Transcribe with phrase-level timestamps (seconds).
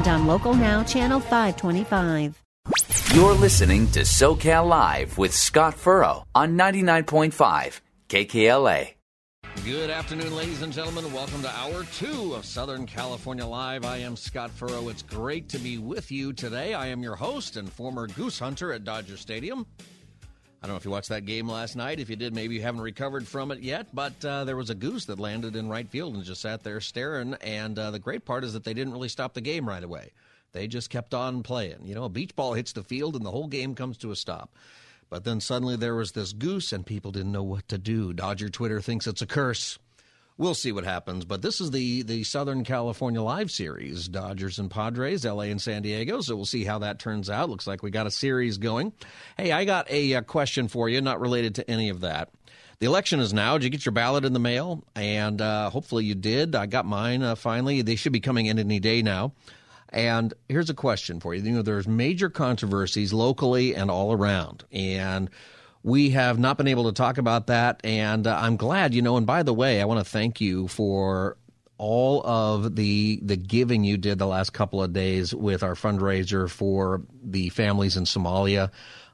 [0.00, 2.42] and on Local Now, Channel 525.
[3.14, 8.94] You're listening to SoCal Live with Scott Furrow on 99.5 KKLA.
[9.64, 11.12] Good afternoon, ladies and gentlemen.
[11.12, 13.84] Welcome to hour two of Southern California Live.
[13.84, 14.88] I am Scott Furrow.
[14.88, 16.72] It's great to be with you today.
[16.72, 19.66] I am your host and former goose hunter at Dodger Stadium.
[20.62, 22.00] I don't know if you watched that game last night.
[22.00, 23.86] If you did, maybe you haven't recovered from it yet.
[23.94, 26.80] But uh, there was a goose that landed in right field and just sat there
[26.82, 27.34] staring.
[27.40, 30.10] And uh, the great part is that they didn't really stop the game right away.
[30.52, 31.78] They just kept on playing.
[31.84, 34.16] You know, a beach ball hits the field and the whole game comes to a
[34.16, 34.54] stop.
[35.08, 38.12] But then suddenly there was this goose and people didn't know what to do.
[38.12, 39.78] Dodger Twitter thinks it's a curse.
[40.40, 41.26] We'll see what happens.
[41.26, 45.82] But this is the, the Southern California Live Series Dodgers and Padres, LA and San
[45.82, 46.22] Diego.
[46.22, 47.50] So we'll see how that turns out.
[47.50, 48.94] Looks like we got a series going.
[49.36, 52.30] Hey, I got a, a uh, question for you, not related to any of that.
[52.78, 53.58] The election is now.
[53.58, 54.82] Did you get your ballot in the mail?
[54.96, 56.54] And uh, hopefully you did.
[56.54, 57.82] I got mine uh, finally.
[57.82, 59.34] They should be coming in any day now.
[59.90, 61.42] And here's a question for you.
[61.42, 64.64] You know, there's major controversies locally and all around.
[64.72, 65.28] And
[65.82, 67.80] we have not been able to talk about that.
[67.84, 70.68] And uh, I'm glad, you know, and by the way, I want to thank you
[70.68, 71.36] for
[71.78, 76.48] all of the the giving you did the last couple of days with our fundraiser
[76.48, 78.70] for the families in Somalia.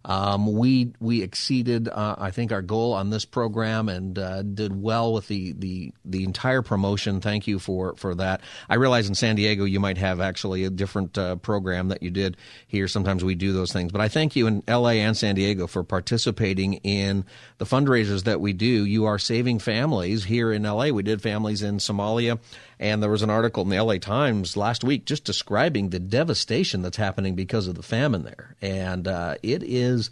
[0.06, 4.80] Um, we we exceeded, uh, I think, our goal on this program and uh, did
[4.80, 7.20] well with the, the the entire promotion.
[7.20, 8.40] Thank you for for that.
[8.68, 12.10] I realize in San Diego you might have actually a different uh, program that you
[12.12, 12.36] did
[12.68, 12.86] here.
[12.86, 15.00] Sometimes we do those things, but I thank you in L.A.
[15.00, 17.24] and San Diego for participating in
[17.58, 18.86] the fundraisers that we do.
[18.86, 20.92] You are saving families here in L.A.
[20.92, 22.38] We did families in Somalia.
[22.78, 26.82] And there was an article in the LA Times last week just describing the devastation
[26.82, 28.54] that's happening because of the famine there.
[28.60, 30.10] And uh, it is.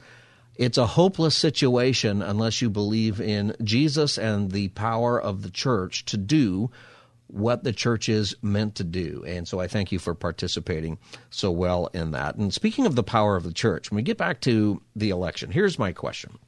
[0.56, 6.04] It's a hopeless situation unless you believe in Jesus and the power of the church
[6.06, 6.70] to do
[7.26, 9.24] what the church is meant to do.
[9.26, 10.98] And so I thank you for participating
[11.30, 12.36] so well in that.
[12.36, 15.50] And speaking of the power of the church, when we get back to the election,
[15.50, 16.38] here's my question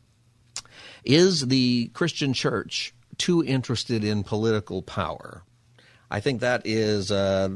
[1.04, 5.42] Is the Christian church too interested in political power?
[6.10, 7.48] I think that is uh,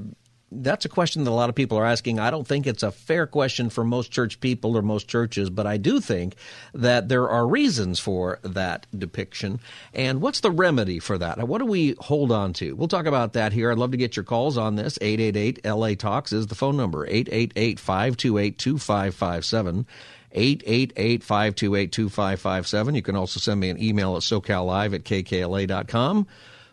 [0.52, 2.18] that's a question that a lot of people are asking.
[2.18, 5.66] I don't think it's a fair question for most church people or most churches, but
[5.66, 6.34] I do think
[6.74, 9.60] that there are reasons for that depiction.
[9.94, 11.46] And what's the remedy for that?
[11.46, 12.74] What do we hold on to?
[12.74, 13.70] We'll talk about that here.
[13.70, 14.98] I'd love to get your calls on this.
[15.00, 19.86] 888 LA Talks is the phone number 888 528 2557.
[20.32, 22.94] 888 528 2557.
[22.94, 26.26] You can also send me an email at socallive at kkla.com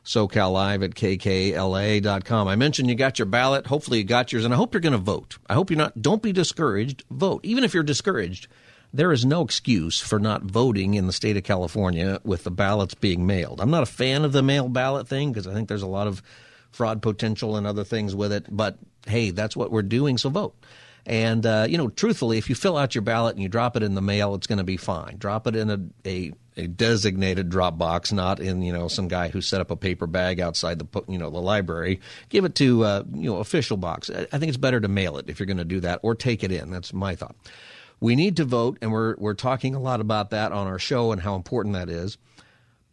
[0.07, 2.47] SoCalLive at KKLA.com.
[2.47, 3.67] I mentioned you got your ballot.
[3.67, 5.37] Hopefully you got yours, and I hope you're going to vote.
[5.49, 7.03] I hope you're not, don't be discouraged.
[7.11, 7.41] Vote.
[7.43, 8.47] Even if you're discouraged,
[8.93, 12.93] there is no excuse for not voting in the state of California with the ballots
[12.93, 13.59] being mailed.
[13.59, 16.07] I'm not a fan of the mail ballot thing because I think there's a lot
[16.07, 16.23] of
[16.71, 20.55] fraud potential and other things with it, but hey, that's what we're doing, so vote.
[21.05, 23.83] And, uh, you know, truthfully, if you fill out your ballot and you drop it
[23.83, 25.17] in the mail, it's going to be fine.
[25.17, 29.29] Drop it in a, a, a, designated drop box, not in, you know, some guy
[29.29, 32.01] who set up a paper bag outside the, you know, the library.
[32.29, 34.09] Give it to, uh, you know, official box.
[34.09, 36.43] I think it's better to mail it if you're going to do that or take
[36.43, 36.71] it in.
[36.71, 37.35] That's my thought.
[37.99, 41.11] We need to vote, and we're, we're talking a lot about that on our show
[41.11, 42.17] and how important that is.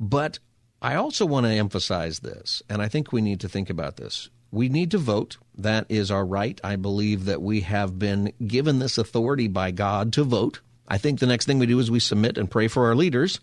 [0.00, 0.38] But
[0.80, 4.30] I also want to emphasize this, and I think we need to think about this
[4.54, 5.36] we need to vote.
[5.58, 6.60] That is our right.
[6.62, 10.60] I believe that we have been given this authority by God to vote.
[10.86, 13.40] I think the next thing we do is we submit and pray for our leaders.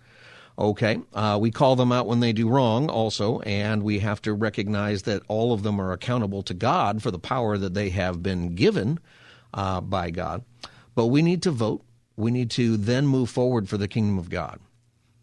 [0.58, 1.00] Okay.
[1.14, 5.04] Uh, we call them out when they do wrong also, and we have to recognize
[5.04, 8.54] that all of them are accountable to God for the power that they have been
[8.54, 9.00] given
[9.54, 10.44] uh, by God.
[10.94, 11.84] But we need to vote.
[12.18, 14.60] We need to then move forward for the kingdom of God.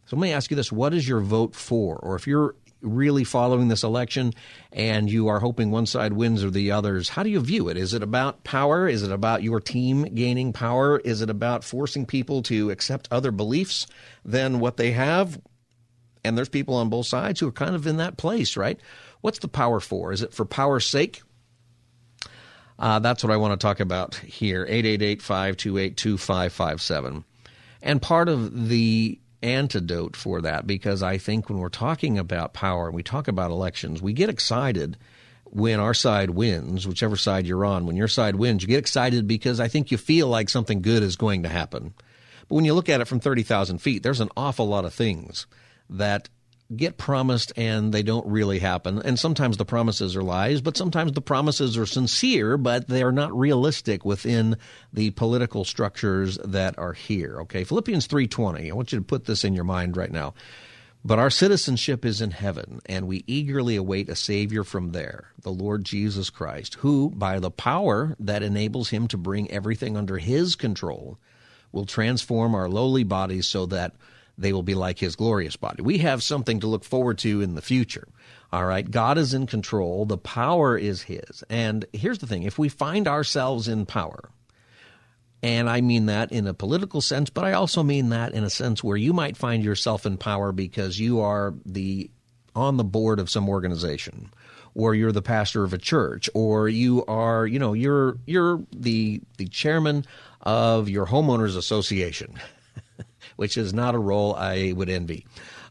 [0.06, 1.96] So let me ask you this what is your vote for?
[1.96, 4.32] Or if you're really following this election
[4.72, 7.76] and you are hoping one side wins or the others, how do you view it?
[7.76, 8.88] Is it about power?
[8.88, 10.98] Is it about your team gaining power?
[10.98, 13.86] Is it about forcing people to accept other beliefs
[14.24, 15.40] than what they have?
[16.24, 18.78] And there's people on both sides who are kind of in that place, right?
[19.20, 20.12] What's the power for?
[20.12, 21.22] Is it for power's sake?
[22.78, 24.62] Uh, that's what I want to talk about here.
[24.62, 27.24] 888 528 2557.
[27.82, 32.86] And part of the antidote for that because I think when we're talking about power
[32.86, 34.96] and we talk about elections, we get excited
[35.44, 39.26] when our side wins, whichever side you're on, when your side wins, you get excited
[39.26, 41.94] because I think you feel like something good is going to happen.
[42.48, 45.46] But when you look at it from 30,000 feet, there's an awful lot of things
[45.90, 46.28] that
[46.76, 49.00] get promised and they don't really happen.
[49.02, 53.36] And sometimes the promises are lies, but sometimes the promises are sincere, but they're not
[53.36, 54.56] realistic within
[54.92, 57.40] the political structures that are here.
[57.42, 58.70] Okay, Philippians 3:20.
[58.70, 60.34] I want you to put this in your mind right now.
[61.04, 65.52] But our citizenship is in heaven, and we eagerly await a Savior from there, the
[65.52, 70.56] Lord Jesus Christ, who, by the power that enables him to bring everything under his
[70.56, 71.16] control,
[71.70, 73.94] will transform our lowly bodies so that
[74.38, 75.82] they will be like his glorious body.
[75.82, 78.08] We have something to look forward to in the future.
[78.52, 78.88] All right.
[78.88, 80.06] God is in control.
[80.06, 81.44] The power is his.
[81.50, 84.30] And here's the thing if we find ourselves in power,
[85.42, 88.50] and I mean that in a political sense, but I also mean that in a
[88.50, 92.10] sense where you might find yourself in power because you are the
[92.56, 94.30] on the board of some organization
[94.74, 99.20] or you're the pastor of a church or you are, you know, you're you're the
[99.36, 100.04] the chairman
[100.42, 102.34] of your homeowners association,
[103.38, 105.24] which is not a role I would envy.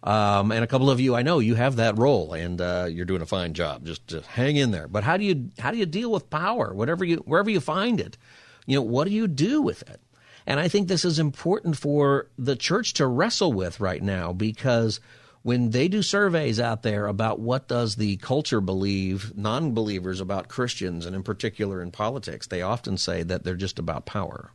[0.03, 3.05] Um, and a couple of you I know you have that role, and uh, you're
[3.05, 3.85] doing a fine job.
[3.85, 4.87] Just, just hang in there.
[4.87, 7.99] But how do you how do you deal with power, whatever you wherever you find
[7.99, 8.17] it?
[8.65, 9.99] You know, what do you do with it?
[10.45, 15.01] And I think this is important for the church to wrestle with right now because
[15.43, 21.05] when they do surveys out there about what does the culture believe non-believers about Christians
[21.05, 24.51] and in particular in politics, they often say that they're just about power.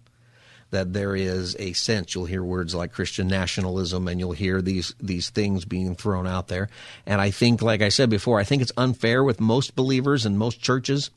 [0.72, 4.94] That there is a sense you'll hear words like Christian nationalism and you'll hear these
[5.00, 6.68] these things being thrown out there.
[7.06, 10.38] And I think like I said before, I think it's unfair with most believers and
[10.38, 11.10] most churches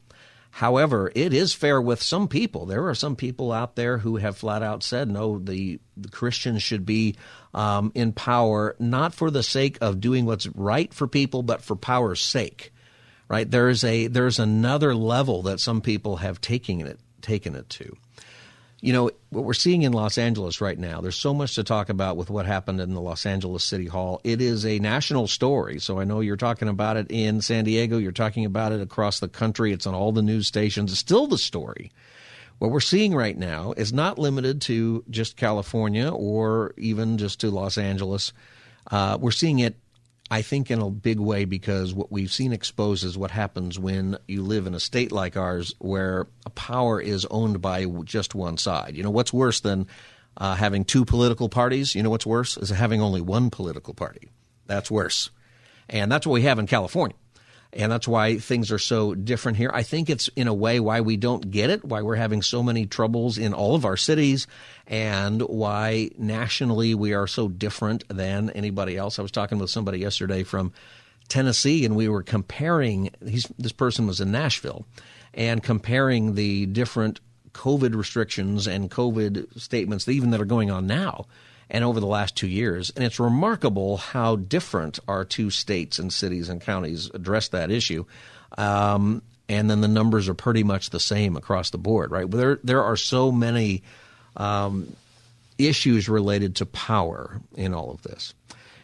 [0.56, 2.66] However, it is fair with some people.
[2.66, 6.64] There are some people out there who have flat out said, no, the, the Christians
[6.64, 7.18] should be
[7.54, 11.76] um, in power, not for the sake of doing what's right for people, but for
[11.76, 12.72] power's sake.
[13.28, 13.52] Right?
[13.52, 17.98] There's a there's another level that some people have taken it taken it to
[18.86, 21.90] you know, what we're seeing in Los Angeles right now, there's so much to talk
[21.90, 24.22] about with what happened in the Los Angeles City Hall.
[24.24, 25.80] It is a national story.
[25.80, 29.20] So I know you're talking about it in San Diego, you're talking about it across
[29.20, 30.92] the country, it's on all the news stations.
[30.92, 31.92] It's still the story.
[32.60, 37.50] What we're seeing right now is not limited to just California or even just to
[37.50, 38.34] Los Angeles.
[38.92, 39.78] Uh, we're seeing it
[40.32, 44.18] I think in a big way because what we've seen exposed is what happens when
[44.28, 48.58] you live in a state like ours where a power is owned by just one
[48.58, 48.96] side.
[48.96, 49.88] You know, what's worse than
[50.38, 51.94] uh, having two political parties?
[51.94, 52.58] You know what's worse?
[52.58, 54.30] Is having only one political party.
[54.66, 55.30] That's worse.
[55.90, 57.16] And that's what we have in California
[57.76, 59.70] and that's why things are so different here.
[59.74, 62.64] I think it's in a way why we don't get it, why we're having so
[62.64, 64.48] many troubles in all of our cities,
[64.88, 69.20] and why nationally we are so different than anybody else.
[69.20, 70.72] I was talking with somebody yesterday from
[71.28, 73.10] Tennessee, and we were comparing.
[73.20, 74.86] this person was in Nashville,
[75.34, 77.20] and comparing the different
[77.52, 81.26] COVID restrictions and COVID statements, even that are going on now
[81.70, 82.92] and over the last two years.
[82.96, 88.06] And it's remarkable how different our two states and cities and counties address that issue.
[88.58, 92.30] Um, and then the numbers are pretty much the same across the board, right?
[92.30, 93.84] There, there are so many
[94.36, 94.96] um,
[95.58, 98.34] issues related to power in all of this.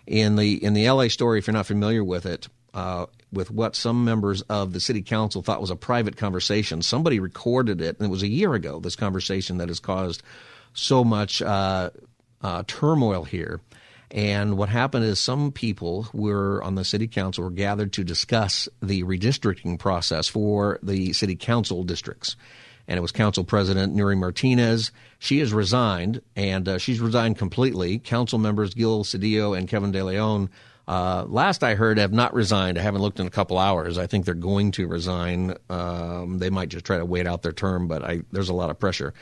[0.08, 3.76] In the in the LA story, if you're not familiar with it, uh, with what
[3.76, 8.08] some members of the city council thought was a private conversation, somebody recorded it, and
[8.08, 8.80] it was a year ago.
[8.80, 10.24] This conversation that has caused
[10.74, 11.92] so much uh,
[12.42, 13.62] uh, turmoil here.
[14.12, 18.68] And what happened is some people were on the city council were gathered to discuss
[18.82, 22.36] the redistricting process for the city council districts.
[22.88, 24.92] And it was council president Nury Martinez.
[25.18, 28.00] She has resigned, and uh, she's resigned completely.
[28.00, 30.50] Council members Gil Cedillo and Kevin De Leon,
[30.88, 32.78] uh, last I heard, have not resigned.
[32.78, 33.98] I haven't looked in a couple hours.
[33.98, 35.56] I think they're going to resign.
[35.70, 38.70] Um, they might just try to wait out their term, but I, there's a lot
[38.70, 39.14] of pressure.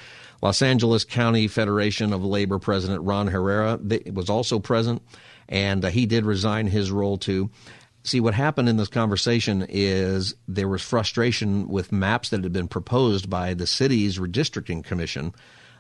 [0.41, 3.79] Los Angeles County Federation of Labor President Ron Herrera
[4.11, 5.01] was also present,
[5.47, 7.49] and uh, he did resign his role too.
[8.03, 12.69] See, what happened in this conversation is there was frustration with maps that had been
[12.69, 15.33] proposed by the city's redistricting commission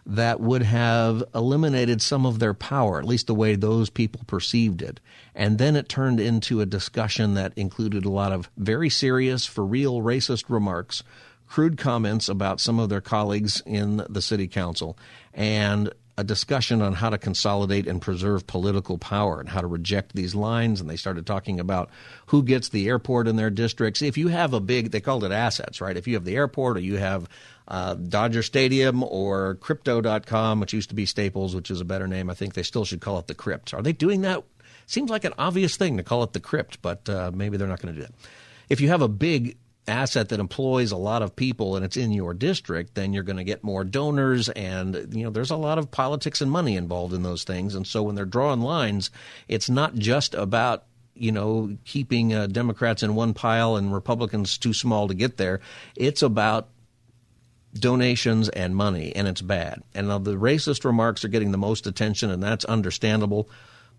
[0.05, 4.81] that would have eliminated some of their power, at least the way those people perceived
[4.81, 4.99] it.
[5.35, 9.65] And then it turned into a discussion that included a lot of very serious, for
[9.65, 11.03] real racist remarks
[11.49, 14.97] crude comments about some of their colleagues in the city council
[15.33, 20.13] and a discussion on how to consolidate and preserve political power and how to reject
[20.13, 20.81] these lines.
[20.81, 21.89] And they started talking about
[22.27, 24.01] who gets the airport in their districts.
[24.01, 25.95] If you have a big, they called it assets, right?
[25.95, 27.29] If you have the airport or you have
[27.69, 32.29] uh, Dodger Stadium or Crypto.com, which used to be Staples, which is a better name,
[32.29, 33.73] I think they still should call it the Crypt.
[33.73, 34.43] Are they doing that?
[34.87, 37.81] Seems like an obvious thing to call it the Crypt, but uh, maybe they're not
[37.81, 38.13] going to do it.
[38.67, 39.57] If you have a big
[39.89, 43.37] asset that employs a lot of people and it's in your district, then you're going
[43.37, 44.47] to get more donors.
[44.49, 47.75] And, you know, there's a lot of politics and money involved in those things.
[47.75, 49.11] And so when they're drawing lines,
[49.47, 54.73] it's not just about you know, keeping uh, Democrats in one pile and Republicans too
[54.73, 55.59] small to get there.
[55.97, 56.69] It's about
[57.73, 59.83] donations and money, and it's bad.
[59.93, 63.49] And the racist remarks are getting the most attention, and that's understandable.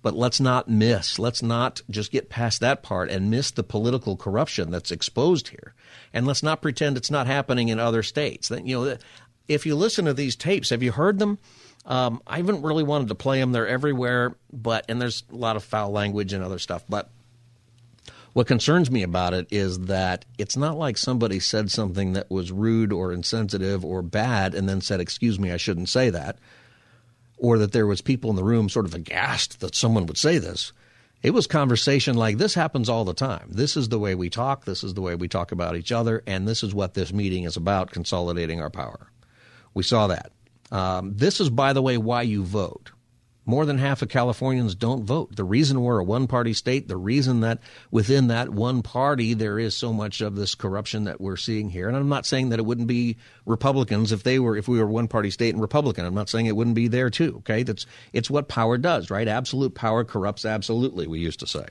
[0.02, 4.16] But let's not miss, let's not just get past that part and miss the political
[4.16, 5.74] corruption that's exposed here.
[6.12, 8.50] And let's not pretend it's not happening in other states.
[8.50, 8.96] You know,
[9.46, 11.38] if you listen to these tapes, have you heard them?
[11.84, 13.52] Um, I haven't really wanted to play them.
[13.52, 16.84] They're everywhere, but and there's a lot of foul language and other stuff.
[16.88, 17.10] But
[18.32, 22.52] what concerns me about it is that it's not like somebody said something that was
[22.52, 26.38] rude or insensitive or bad and then said, "Excuse me, I shouldn't say that."
[27.40, 30.38] Or that there was people in the room sort of aghast that someone would say
[30.38, 30.72] this.
[31.22, 33.48] It was conversation like this happens all the time.
[33.50, 34.64] This is the way we talk.
[34.64, 36.22] This is the way we talk about each other.
[36.26, 39.10] And this is what this meeting is about consolidating our power.
[39.74, 40.32] We saw that.
[40.70, 42.92] Um, this is, by the way, why you vote
[43.50, 45.34] more than half of Californians don't vote.
[45.34, 47.58] The reason we're a one party state, the reason that
[47.90, 51.88] within that one party there is so much of this corruption that we're seeing here.
[51.88, 54.86] And I'm not saying that it wouldn't be Republicans if they were if we were
[54.86, 56.06] one party state and Republican.
[56.06, 57.38] I'm not saying it wouldn't be there too.
[57.38, 57.64] Okay.
[57.64, 59.26] That's it's what power does, right?
[59.26, 61.66] Absolute power corrupts absolutely, we used to say.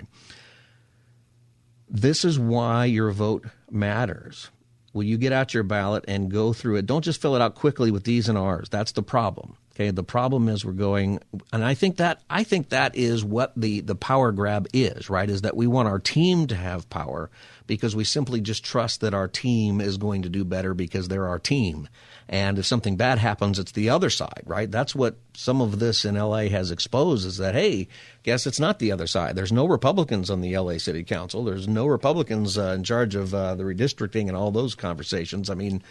[1.87, 4.51] This is why your vote matters.
[4.93, 6.85] Will you get out your ballot and go through it?
[6.85, 8.67] Don't just fill it out quickly with D's and R's.
[8.69, 9.55] That's the problem.
[9.79, 11.21] Okay, the problem is we're going,
[11.53, 15.09] and I think that I think that is what the the power grab is.
[15.09, 17.29] Right, is that we want our team to have power
[17.65, 21.29] because we simply just trust that our team is going to do better because they're
[21.29, 21.87] our team.
[22.27, 24.69] And if something bad happens, it's the other side, right?
[24.69, 27.87] That's what some of this in LA has exposed is that, hey,
[28.23, 29.35] guess it's not the other side.
[29.35, 31.43] There's no Republicans on the LA City Council.
[31.43, 35.49] There's no Republicans uh, in charge of uh, the redistricting and all those conversations.
[35.49, 35.81] I mean,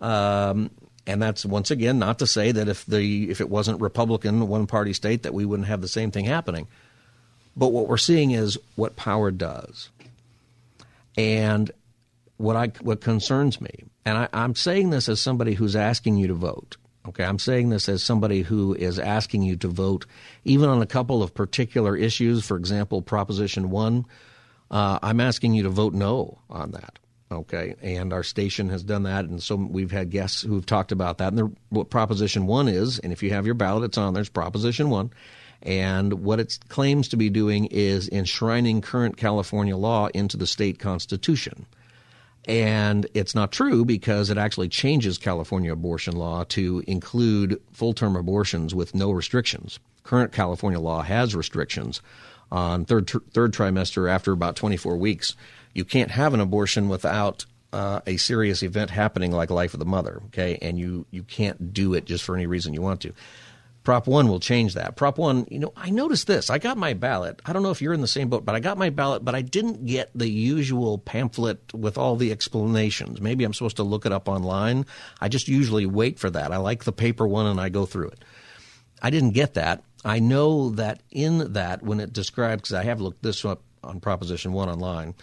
[0.00, 0.70] um,
[1.08, 4.66] and that's once again not to say that if the if it wasn't Republican one
[4.66, 6.68] party state that we wouldn't have the same thing happening.
[7.56, 9.88] But what we're seeing is what power does.
[11.16, 11.70] And
[12.36, 16.28] what I what concerns me, and I, I'm saying this as somebody who's asking you
[16.28, 16.76] to vote.
[17.08, 20.04] Okay, I'm saying this as somebody who is asking you to vote,
[20.44, 22.44] even on a couple of particular issues.
[22.44, 24.04] For example, Proposition One.
[24.70, 26.97] Uh, I'm asking you to vote no on that.
[27.30, 31.18] Okay, and our station has done that, and so we've had guests who've talked about
[31.18, 31.34] that.
[31.34, 34.30] And the, what Proposition One is, and if you have your ballot, it's on there's
[34.30, 35.10] Proposition One,
[35.62, 40.78] and what it claims to be doing is enshrining current California law into the state
[40.78, 41.66] constitution.
[42.46, 48.16] And it's not true because it actually changes California abortion law to include full term
[48.16, 49.78] abortions with no restrictions.
[50.02, 52.00] Current California law has restrictions
[52.50, 55.36] on third third trimester after about 24 weeks
[55.78, 59.86] you can't have an abortion without uh, a serious event happening like life of the
[59.86, 60.58] mother, okay?
[60.60, 63.12] And you, you can't do it just for any reason you want to.
[63.84, 64.96] Prop 1 will change that.
[64.96, 66.50] Prop 1, you know, I noticed this.
[66.50, 67.40] I got my ballot.
[67.46, 69.36] I don't know if you're in the same boat, but I got my ballot, but
[69.36, 73.20] I didn't get the usual pamphlet with all the explanations.
[73.20, 74.84] Maybe I'm supposed to look it up online.
[75.20, 76.52] I just usually wait for that.
[76.52, 78.24] I like the paper one and I go through it.
[79.00, 79.84] I didn't get that.
[80.04, 84.00] I know that in that, when it describes, because I have looked this up on
[84.00, 85.14] Proposition 1 online,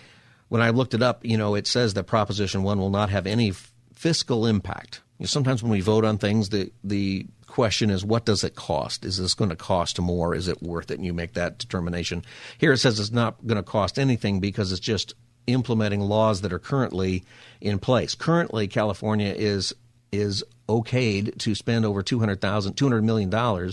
[0.49, 3.25] when I looked it up, you know, it says that Proposition 1 will not have
[3.27, 5.01] any f- fiscal impact.
[5.17, 8.55] You know, sometimes when we vote on things, the, the question is, what does it
[8.55, 9.05] cost?
[9.05, 10.35] Is this going to cost more?
[10.35, 10.95] Is it worth it?
[10.95, 12.23] And you make that determination.
[12.57, 15.15] Here it says it's not going to cost anything because it's just
[15.47, 17.23] implementing laws that are currently
[17.61, 18.15] in place.
[18.15, 19.73] Currently, California is
[20.11, 23.71] is okayed to spend over 200,000 $200 million uh,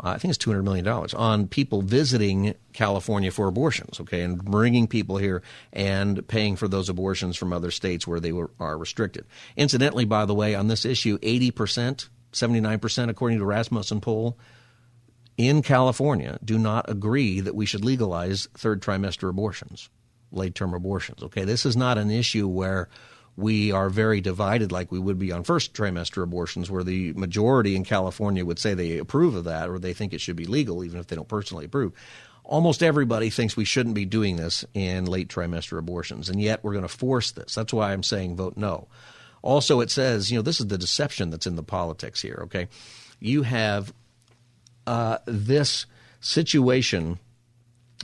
[0.00, 4.86] Uh, I think it's $200 million, on people visiting California for abortions, okay, and bringing
[4.86, 9.26] people here and paying for those abortions from other states where they were, are restricted.
[9.56, 14.38] Incidentally, by the way, on this issue, 80%, 79%, according to Rasmussen poll,
[15.36, 19.88] in California do not agree that we should legalize third trimester abortions,
[20.30, 21.22] late term abortions.
[21.22, 22.88] Okay, this is not an issue where
[23.36, 27.76] we are very divided like we would be on first trimester abortions, where the majority
[27.76, 30.84] in California would say they approve of that or they think it should be legal,
[30.84, 31.92] even if they don't personally approve.
[32.44, 36.72] Almost everybody thinks we shouldn't be doing this in late trimester abortions, and yet we're
[36.72, 37.54] going to force this.
[37.54, 38.88] That's why I'm saying vote no.
[39.40, 42.68] Also, it says, you know, this is the deception that's in the politics here, okay?
[43.18, 43.92] You have
[44.86, 45.86] uh, this
[46.20, 47.18] situation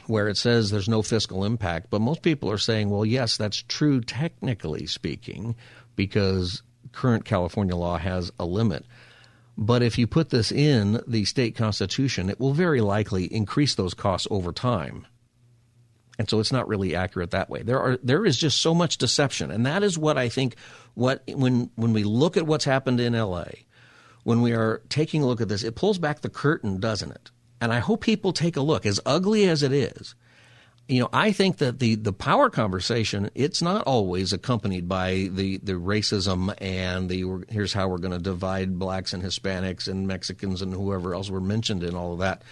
[0.08, 1.90] where it says there's no fiscal impact.
[1.90, 5.54] But most people are saying, well, yes, that's true technically speaking,
[5.96, 6.62] because
[6.92, 8.84] current California law has a limit.
[9.56, 13.94] But if you put this in the state constitution, it will very likely increase those
[13.94, 15.06] costs over time.
[16.18, 17.62] and so it's not really accurate that way.
[17.62, 20.56] There are there is just so much deception, and that is what I think.
[20.94, 23.64] What when when we look at what's happened in L.A.,
[24.24, 27.30] when we are taking a look at this, it pulls back the curtain, doesn't it?
[27.60, 28.86] And I hope people take a look.
[28.86, 30.14] As ugly as it is,
[30.88, 35.58] you know, I think that the, the power conversation, it's not always accompanied by the,
[35.58, 40.62] the racism and the here's how we're going to divide blacks and Hispanics and Mexicans
[40.62, 42.42] and whoever else were mentioned in all of that.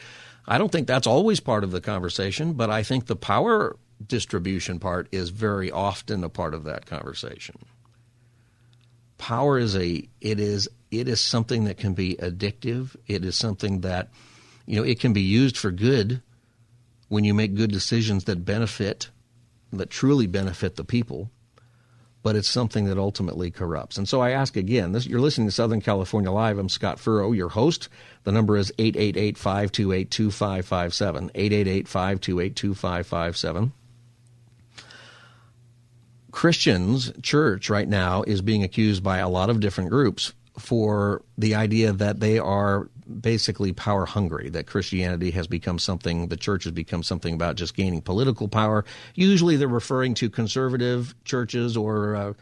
[0.46, 4.78] I don't think that's always part of the conversation, but I think the power distribution
[4.78, 7.56] part is very often a part of that conversation.
[9.16, 12.94] Power is a it is it is something that can be addictive.
[13.06, 14.10] It is something that
[14.66, 16.22] you know it can be used for good
[17.08, 19.10] when you make good decisions that benefit,
[19.72, 21.30] that truly benefit the people,
[22.22, 23.96] but it's something that ultimately corrupts.
[23.96, 26.58] And so I ask again, this, you're listening to Southern California Live.
[26.58, 27.88] I'm Scott Furrow, your host.
[28.24, 31.30] The number is 888 528 2557.
[31.34, 33.72] 888 528 2557.
[36.32, 41.54] Christians, church right now, is being accused by a lot of different groups for the
[41.54, 42.90] idea that they are
[43.20, 47.76] basically power hungry, that Christianity has become something, the church has become something about just
[47.76, 48.84] gaining political power.
[49.14, 52.32] Usually they're referring to conservative churches or, uh,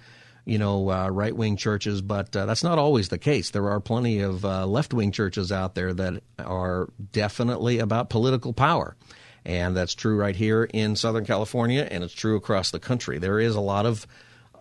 [0.44, 3.50] you know, uh, right wing churches, but uh, that's not always the case.
[3.50, 8.52] There are plenty of uh, left wing churches out there that are definitely about political
[8.52, 8.96] power.
[9.44, 13.18] And that's true right here in Southern California, and it's true across the country.
[13.18, 14.06] There is a lot of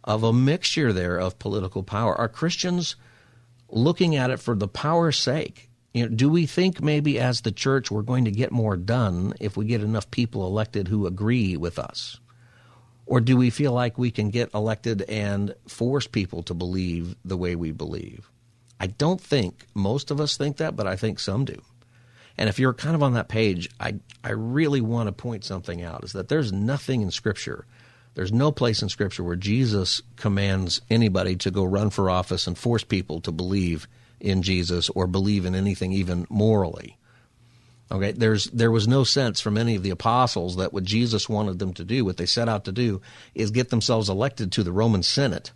[0.04, 2.14] of a mixture there of political power.
[2.16, 2.98] Are Christians
[3.70, 5.70] looking at it for the power's sake?
[5.94, 9.34] You know, do we think maybe as the church we're going to get more done
[9.40, 12.20] if we get enough people elected who agree with us?
[13.06, 17.38] Or do we feel like we can get elected and force people to believe the
[17.38, 18.32] way we believe?
[18.80, 21.62] I don't think most of us think that, but I think some do.
[22.38, 25.84] And if you're kind of on that page, I, I really want to point something
[25.84, 27.66] out is that there's nothing in Scripture.
[28.16, 32.58] There's no place in Scripture where Jesus commands anybody to go run for office and
[32.58, 33.88] force people to believe
[34.24, 36.98] in Jesus or believe in anything even morally.
[37.92, 41.60] Okay, there's there was no sense from any of the apostles that what Jesus wanted
[41.60, 43.02] them to do, what they set out to do,
[43.36, 45.52] is get themselves elected to the Roman Senate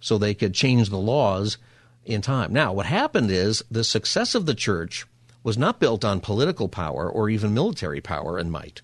[0.00, 1.58] so they could change the laws
[2.04, 2.52] in time.
[2.52, 5.04] Now, what happened is the success of the church
[5.42, 8.80] was not built on political power or even military power and might.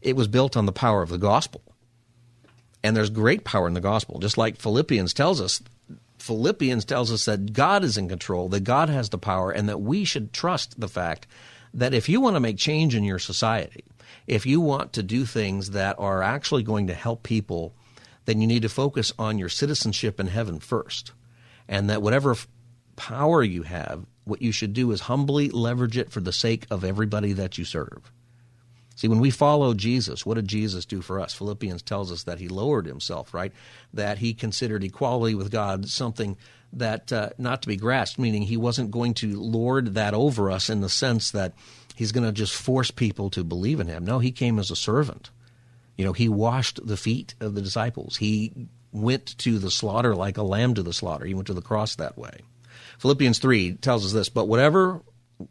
[0.00, 1.62] It was built on the power of the gospel.
[2.82, 4.18] And there's great power in the gospel.
[4.18, 5.62] Just like Philippians tells us,
[6.22, 9.80] Philippians tells us that God is in control, that God has the power, and that
[9.80, 11.26] we should trust the fact
[11.74, 13.84] that if you want to make change in your society,
[14.28, 17.74] if you want to do things that are actually going to help people,
[18.24, 21.10] then you need to focus on your citizenship in heaven first.
[21.66, 22.36] And that whatever
[22.94, 26.84] power you have, what you should do is humbly leverage it for the sake of
[26.84, 28.12] everybody that you serve.
[28.94, 31.34] See, when we follow Jesus, what did Jesus do for us?
[31.34, 33.52] Philippians tells us that he lowered himself, right?
[33.94, 36.36] That he considered equality with God something
[36.74, 40.70] that uh, not to be grasped, meaning he wasn't going to lord that over us
[40.70, 41.52] in the sense that
[41.94, 44.04] he's going to just force people to believe in him.
[44.04, 45.30] No, he came as a servant.
[45.96, 48.16] You know, he washed the feet of the disciples.
[48.16, 51.26] He went to the slaughter like a lamb to the slaughter.
[51.26, 52.40] He went to the cross that way.
[52.98, 55.02] Philippians 3 tells us this, but whatever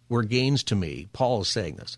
[0.09, 1.97] were gains to me, Paul is saying this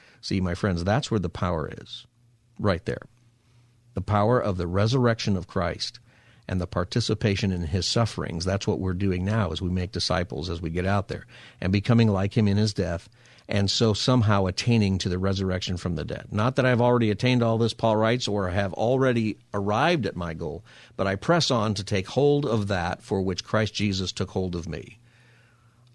[0.21, 2.05] See, my friends, that's where the power is,
[2.59, 3.01] right there.
[3.95, 5.99] The power of the resurrection of Christ
[6.47, 8.45] and the participation in his sufferings.
[8.45, 11.25] That's what we're doing now as we make disciples, as we get out there,
[11.59, 13.09] and becoming like him in his death,
[13.47, 16.27] and so somehow attaining to the resurrection from the dead.
[16.31, 20.33] Not that I've already attained all this, Paul writes, or have already arrived at my
[20.33, 20.63] goal,
[20.95, 24.55] but I press on to take hold of that for which Christ Jesus took hold
[24.55, 24.99] of me.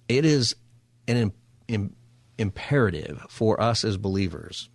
[0.08, 0.54] It is
[1.08, 1.32] an
[2.38, 4.68] imperative for us as believers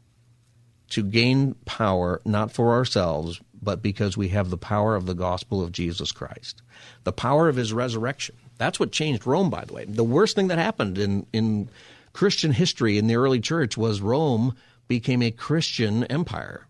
[0.90, 5.64] to gain power not for ourselves, but because we have the power of the gospel
[5.64, 6.62] of Jesus Christ,
[7.04, 8.36] the power of his resurrection.
[8.58, 9.86] That's what changed Rome, by the way.
[9.86, 11.70] The worst thing that happened in, in
[12.14, 14.56] Christian history in the early church was Rome
[14.88, 16.68] became a Christian empire.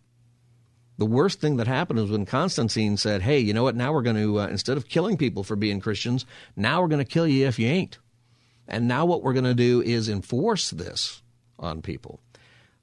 [0.98, 3.76] The worst thing that happened was when Constantine said, Hey, you know what?
[3.76, 7.04] Now we're going to, uh, instead of killing people for being Christians, now we're going
[7.04, 7.98] to kill you if you ain't.
[8.68, 11.22] And now what we're going to do is enforce this
[11.60, 12.20] on people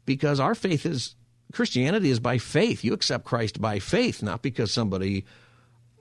[0.05, 1.15] because our faith is
[1.53, 2.85] Christianity is by faith.
[2.85, 5.25] You accept Christ by faith, not because somebody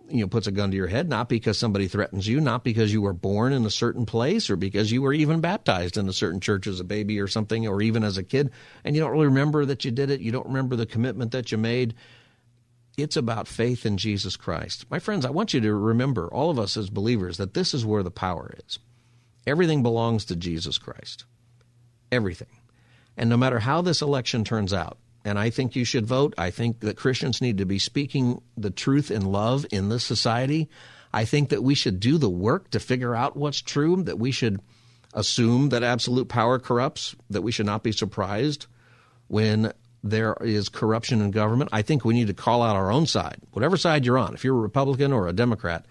[0.10, 2.92] you know puts a gun to your head, not because somebody threatens you, not because
[2.92, 6.14] you were born in a certain place or because you were even baptized in a
[6.14, 8.52] certain church as a baby or something or even as a kid
[8.84, 11.52] and you don't really remember that you did it, you don't remember the commitment that
[11.52, 11.94] you made.
[12.98, 14.86] It's about faith in Jesus Christ.
[14.90, 17.86] My friends, I want you to remember all of us as believers that this is
[17.86, 18.80] where the power is.
[19.48, 21.26] Everything belongs to Jesus Christ.
[22.12, 22.50] Everything.
[23.18, 26.34] And no matter how this election turns out, and I think you should vote.
[26.38, 30.70] I think that Christians need to be speaking the truth in love in this society.
[31.12, 34.32] I think that we should do the work to figure out what's true, that we
[34.32, 34.62] should
[35.14, 38.68] assume that absolute power corrupts, that we should not be surprised
[39.28, 41.72] when there is corruption in government.
[41.74, 44.34] I think we need to call out our own side, whatever side you're on.
[44.34, 45.86] If you're a Republican or a Democrat,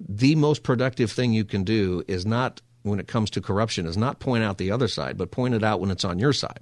[0.00, 3.96] the most productive thing you can do is not, when it comes to corruption, is
[3.96, 6.60] not point out the other side, but point it out when it's on your side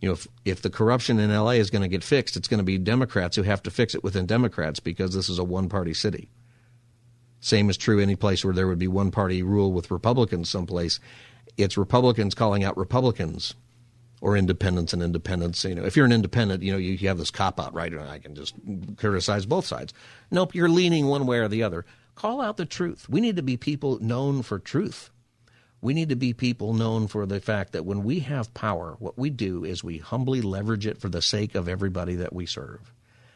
[0.00, 2.58] you know, if, if the corruption in LA is going to get fixed, it's going
[2.58, 5.68] to be Democrats who have to fix it within Democrats because this is a one
[5.68, 6.28] party city.
[7.40, 11.00] Same is true any place where there would be one party rule with Republicans someplace.
[11.56, 13.54] It's Republicans calling out Republicans
[14.20, 15.64] or independents and independents.
[15.64, 17.92] You know, if you're an independent, you know, you, you have this cop out, right?
[17.92, 18.54] And I can just
[18.96, 19.94] criticize both sides.
[20.30, 21.84] Nope, you're leaning one way or the other.
[22.18, 23.08] Call out the truth.
[23.08, 25.10] We need to be people known for truth.
[25.80, 29.16] We need to be people known for the fact that when we have power, what
[29.16, 32.92] we do is we humbly leverage it for the sake of everybody that we serve.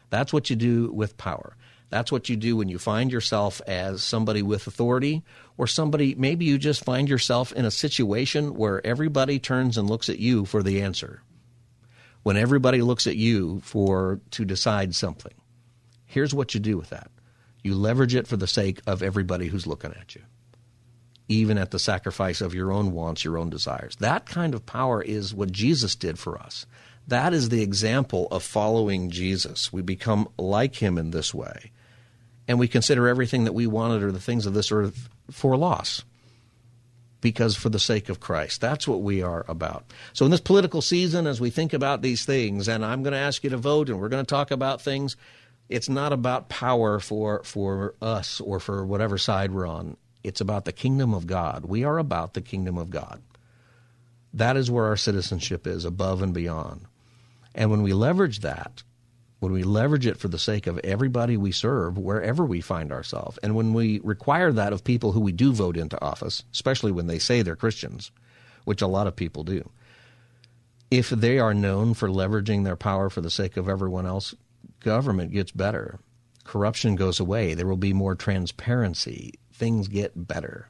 [0.09, 1.55] That's what you do with power.
[1.91, 5.23] That's what you do when you find yourself as somebody with authority
[5.57, 10.09] or somebody, maybe you just find yourself in a situation where everybody turns and looks
[10.09, 11.21] at you for the answer.
[12.23, 15.35] When everybody looks at you for to decide something.
[16.03, 17.09] Here's what you do with that.
[17.63, 20.21] You leverage it for the sake of everybody who's looking at you
[21.29, 23.95] even at the sacrifice of your own wants, your own desires.
[23.97, 26.65] That kind of power is what Jesus did for us.
[27.07, 29.73] That is the example of following Jesus.
[29.73, 31.71] We become like him in this way.
[32.47, 36.03] And we consider everything that we wanted or the things of this earth for loss
[37.21, 38.59] because for the sake of Christ.
[38.59, 39.85] That's what we are about.
[40.11, 43.19] So, in this political season, as we think about these things, and I'm going to
[43.19, 45.15] ask you to vote and we're going to talk about things,
[45.69, 49.97] it's not about power for, for us or for whatever side we're on.
[50.23, 51.65] It's about the kingdom of God.
[51.65, 53.21] We are about the kingdom of God.
[54.33, 56.85] That is where our citizenship is, above and beyond.
[57.53, 58.83] And when we leverage that,
[59.39, 63.37] when we leverage it for the sake of everybody we serve, wherever we find ourselves,
[63.43, 67.07] and when we require that of people who we do vote into office, especially when
[67.07, 68.11] they say they're Christians,
[68.63, 69.69] which a lot of people do,
[70.89, 74.33] if they are known for leveraging their power for the sake of everyone else,
[74.83, 75.99] government gets better.
[76.43, 77.53] Corruption goes away.
[77.53, 80.67] There will be more transparency things get better.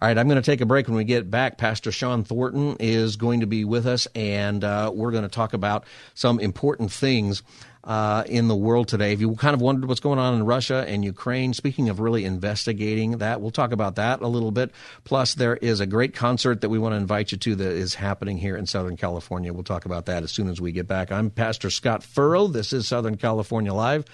[0.00, 0.88] All right, I'm going to take a break.
[0.88, 4.92] When we get back, Pastor Shawn Thornton is going to be with us, and uh,
[4.94, 7.42] we're going to talk about some important things
[7.86, 9.12] uh, in the world today.
[9.12, 12.24] If you kind of wondered what's going on in Russia and Ukraine, speaking of really
[12.24, 14.72] investigating that, we'll talk about that a little bit.
[15.04, 17.94] Plus, there is a great concert that we want to invite you to that is
[17.94, 19.52] happening here in Southern California.
[19.52, 21.12] We'll talk about that as soon as we get back.
[21.12, 22.48] I'm Pastor Scott Furrow.
[22.48, 24.04] This is Southern California Live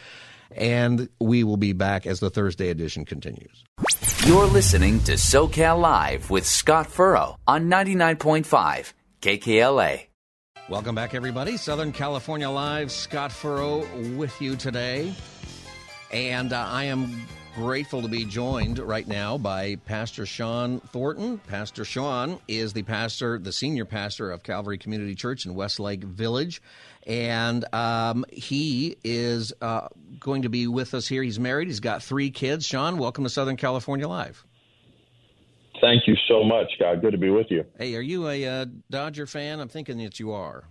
[0.54, 3.64] and we will be back as the Thursday edition continues.
[4.26, 10.12] You're listening to SoCal Live with Scott Furrow on 99.5 KKLA.
[10.68, 11.57] Welcome back, everybody.
[11.57, 15.12] Southern California Live, Scott Furrow with you today.
[16.12, 21.38] And uh, I am grateful to be joined right now by Pastor Shawn Thornton.
[21.38, 26.62] Pastor Shawn is the pastor, the senior pastor of Calvary Community Church in Westlake Village
[27.07, 29.88] and um, he is uh,
[30.20, 31.22] going to be with us here.
[31.22, 31.68] He's married.
[31.68, 32.66] He's got three kids.
[32.66, 34.44] Shawn, welcome to Southern California Live.
[35.82, 37.02] Thank you so much, Scott.
[37.02, 37.64] Good to be with you.
[37.76, 39.58] Hey, are you a uh, Dodger fan?
[39.58, 40.62] I'm thinking that you are.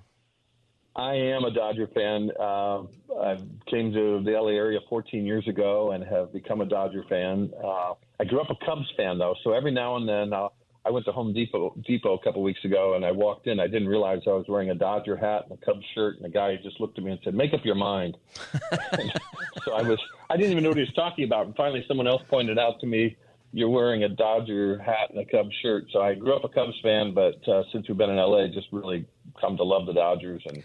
[0.95, 2.31] I am a Dodger fan.
[2.39, 2.83] Uh,
[3.19, 3.37] I
[3.69, 7.51] came to the LA area 14 years ago and have become a Dodger fan.
[7.61, 10.53] Uh, I grew up a Cubs fan though, so every now and then I'll,
[10.85, 13.59] I went to Home Depot Depot a couple weeks ago, and I walked in.
[13.59, 16.29] I didn't realize I was wearing a Dodger hat and a Cubs shirt, and the
[16.29, 18.17] guy just looked at me and said, "Make up your mind."
[19.63, 21.45] so I was I didn't even know what he was talking about.
[21.45, 23.15] And finally, someone else pointed out to me,
[23.53, 26.79] "You're wearing a Dodger hat and a Cubs shirt." So I grew up a Cubs
[26.81, 29.05] fan, but uh, since we've been in LA, just really
[29.39, 30.63] come to love the Dodgers and.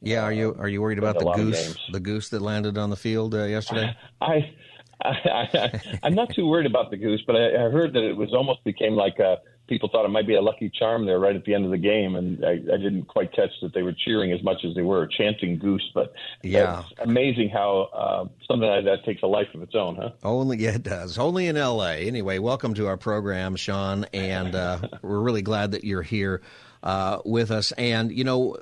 [0.00, 2.96] Yeah, are you are you worried about the goose the goose that landed on the
[2.96, 3.96] field uh, yesterday?
[4.20, 4.54] I,
[5.02, 5.10] I,
[5.52, 8.32] I, I'm not too worried about the goose, but I, I heard that it was
[8.32, 11.44] almost became like a people thought it might be a lucky charm there right at
[11.44, 14.32] the end of the game, and I, I didn't quite catch that they were cheering
[14.32, 18.84] as much as they were chanting "Goose." But yeah, it's amazing how uh, something like
[18.84, 20.10] that takes a life of its own, huh?
[20.24, 21.18] Only yeah, it does.
[21.18, 22.06] Only in L.A.
[22.06, 26.40] Anyway, welcome to our program, Shawn, and uh, we're really glad that you're here
[26.82, 27.72] uh, with us.
[27.72, 28.56] And you know,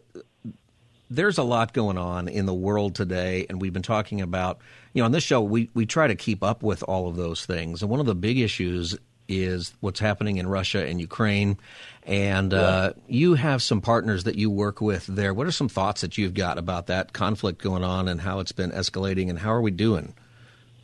[1.10, 4.58] there's a lot going on in the world today, and we've been talking about,
[4.92, 7.46] you know, on this show, we, we try to keep up with all of those
[7.46, 7.82] things.
[7.82, 8.96] And one of the big issues
[9.28, 11.58] is what's happening in Russia and Ukraine.
[12.04, 15.34] And uh, you have some partners that you work with there.
[15.34, 18.52] What are some thoughts that you've got about that conflict going on and how it's
[18.52, 20.14] been escalating, and how are we doing,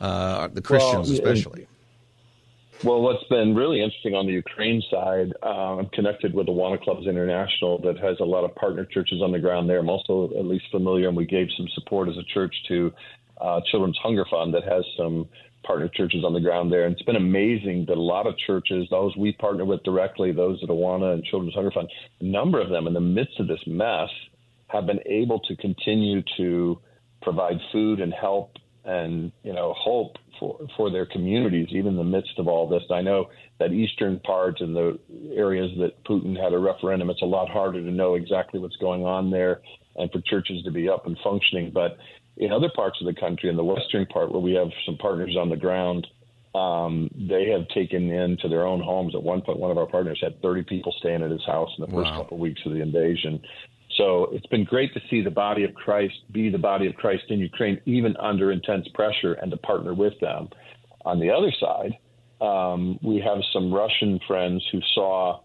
[0.00, 1.68] uh, the Christians well, especially?
[2.82, 7.06] Well, what's been really interesting on the Ukraine side, uh, I'm connected with Awana Clubs
[7.06, 9.78] International that has a lot of partner churches on the ground there.
[9.78, 12.92] I'm also at least familiar, and we gave some support as a church to
[13.40, 15.28] uh, Children's Hunger Fund that has some
[15.64, 16.84] partner churches on the ground there.
[16.84, 20.58] And it's been amazing that a lot of churches, those we partner with directly, those
[20.62, 21.88] at Awana and Children's Hunger Fund,
[22.20, 24.08] a number of them in the midst of this mess
[24.68, 26.78] have been able to continue to
[27.20, 32.04] provide food and help and you know hope for for their communities, even in the
[32.04, 32.82] midst of all this.
[32.90, 34.98] I know that eastern part and the
[35.34, 39.04] areas that Putin had a referendum, it's a lot harder to know exactly what's going
[39.04, 39.60] on there,
[39.96, 41.70] and for churches to be up and functioning.
[41.72, 41.96] But
[42.36, 45.36] in other parts of the country, in the western part, where we have some partners
[45.38, 46.06] on the ground,
[46.54, 49.14] um, they have taken into their own homes.
[49.14, 51.82] At one point, one of our partners had 30 people staying at his house in
[51.82, 52.22] the first wow.
[52.22, 53.40] couple of weeks of the invasion.
[53.96, 57.24] So it's been great to see the body of Christ be the body of Christ
[57.28, 60.48] in Ukraine, even under intense pressure, and to partner with them.
[61.04, 61.98] On the other side,
[62.40, 65.40] um, we have some Russian friends who saw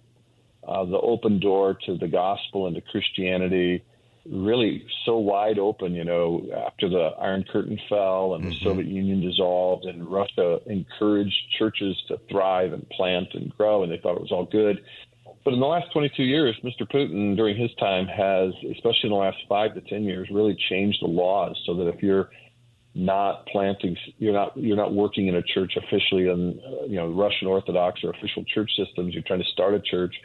[0.67, 3.83] uh, the open door to the gospel and to Christianity
[4.31, 8.63] really so wide open, you know, after the Iron Curtain fell and the mm-hmm.
[8.63, 13.97] Soviet Union dissolved and Russia encouraged churches to thrive and plant and grow, and they
[13.97, 14.81] thought it was all good.
[15.43, 16.81] But in the last 22 years, Mr.
[16.81, 21.01] Putin, during his time, has, especially in the last five to 10 years, really changed
[21.01, 22.29] the laws so that if you're
[22.93, 27.47] not planting, you're not you're not working in a church officially in you know Russian
[27.47, 29.13] Orthodox or official church systems.
[29.13, 30.15] You're trying to start a church.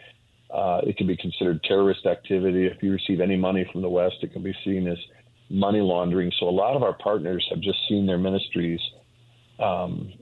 [0.52, 2.66] Uh, it can be considered terrorist activity.
[2.66, 4.98] If you receive any money from the West, it can be seen as
[5.48, 6.30] money laundering.
[6.38, 8.80] So a lot of our partners have just seen their ministries
[9.58, 10.12] um,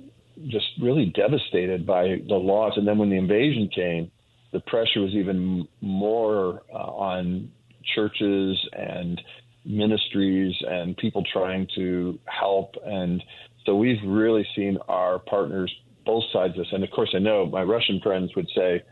[0.49, 2.73] just really devastated by the laws.
[2.77, 4.11] And then when the invasion came,
[4.53, 7.51] the pressure was even more uh, on
[7.95, 9.21] churches and
[9.65, 12.75] ministries and people trying to help.
[12.85, 13.23] And
[13.67, 15.73] so we've really seen our partners,
[16.07, 16.69] both sides of this.
[16.73, 18.83] And of course, I know my Russian friends would say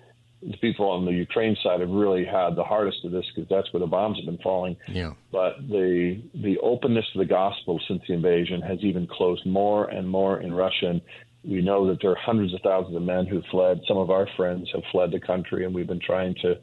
[0.42, 3.72] the people on the Ukraine side have really had the hardest of this because that's
[3.72, 4.76] where the bombs have been falling.
[4.86, 5.12] Yeah.
[5.32, 10.08] But the the openness to the gospel since the invasion has even closed more and
[10.08, 10.90] more in Russia.
[10.90, 11.00] And
[11.44, 13.80] we know that there are hundreds of thousands of men who fled.
[13.88, 16.54] Some of our friends have fled the country, and we've been trying to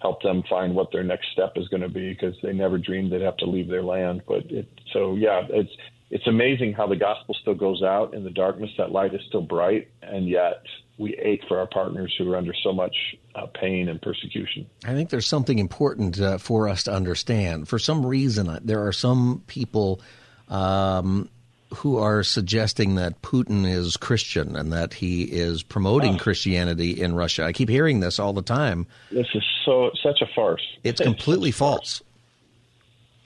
[0.00, 3.10] help them find what their next step is going to be because they never dreamed
[3.10, 4.22] they'd have to leave their land.
[4.28, 5.72] But it, so yeah, it's
[6.10, 8.70] it's amazing how the gospel still goes out in the darkness.
[8.76, 10.62] That light is still bright, and yet
[10.98, 12.94] we ache for our partners who are under so much
[13.34, 14.66] uh, pain and persecution.
[14.84, 17.68] I think there's something important uh, for us to understand.
[17.68, 20.00] For some reason, uh, there are some people
[20.48, 21.28] um,
[21.74, 26.18] who are suggesting that Putin is Christian and that he is promoting oh.
[26.18, 27.44] Christianity in Russia.
[27.44, 28.86] I keep hearing this all the time.
[29.10, 30.62] This is so such a farce.
[30.84, 32.02] It's, it's completely false.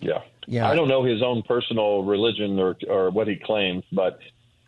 [0.00, 0.22] Yeah.
[0.46, 0.68] Yeah.
[0.68, 4.18] I don't know his own personal religion or or what he claims, but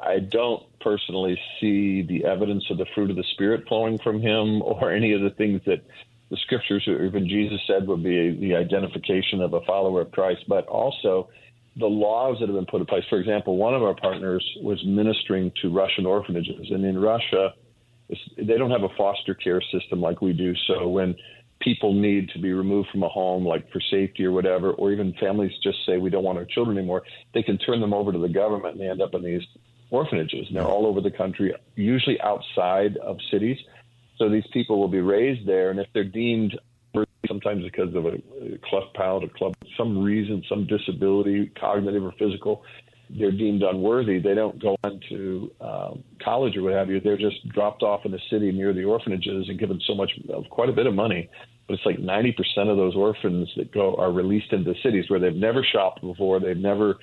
[0.02, 4.62] I don't personally see the evidence of the fruit of the spirit flowing from him
[4.62, 5.82] or any of the things that
[6.30, 10.44] the scriptures or even Jesus said would be the identification of a follower of Christ,
[10.48, 11.28] but also
[11.76, 13.04] the laws that have been put in place.
[13.10, 17.54] For example, one of our partners was ministering to Russian orphanages, and in Russia,
[18.36, 20.54] they don't have a foster care system like we do.
[20.66, 21.14] So when
[21.60, 25.12] people need to be removed from a home, like for safety or whatever, or even
[25.20, 27.02] families just say we don't want our children anymore,
[27.34, 29.42] they can turn them over to the government, and they end up in these
[29.90, 30.46] orphanages.
[30.48, 33.58] And they're all over the country, usually outside of cities.
[34.18, 36.58] So these people will be raised there, and if they're deemed
[37.28, 38.18] sometimes because of a
[38.68, 42.64] cleft palate, a club, some reason, some disability, cognitive or physical,
[43.18, 44.20] they're deemed unworthy.
[44.20, 47.00] They don't go on to um, college or what have you.
[47.00, 50.10] They're just dropped off in the city near the orphanages and given so much,
[50.50, 51.28] quite a bit of money.
[51.66, 52.34] But it's like 90%
[52.68, 56.40] of those orphans that go are released into cities where they've never shopped before.
[56.40, 56.98] They've never,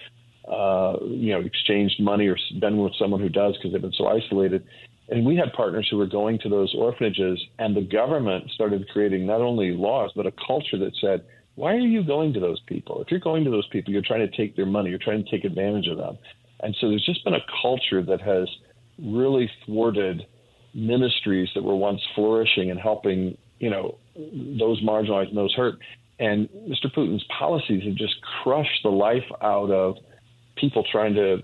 [0.49, 4.07] uh, you know, exchanged money or been with someone who does because they've been so
[4.07, 4.63] isolated
[5.09, 9.25] and we had partners who were going to those orphanages, and the government started creating
[9.25, 11.23] not only laws, but a culture that said,
[11.55, 13.01] why are you going to those people?
[13.01, 15.31] If you're going to those people, you're trying to take their money, you're trying to
[15.31, 16.17] take advantage of them.
[16.59, 18.49] And so there's just been a culture that has
[18.99, 20.25] really thwarted
[20.73, 25.75] ministries that were once flourishing and helping, you know, those marginalized and those hurt.
[26.19, 26.93] And Mr.
[26.93, 29.95] Putin's policies have just crushed the life out of
[30.59, 31.41] people trying to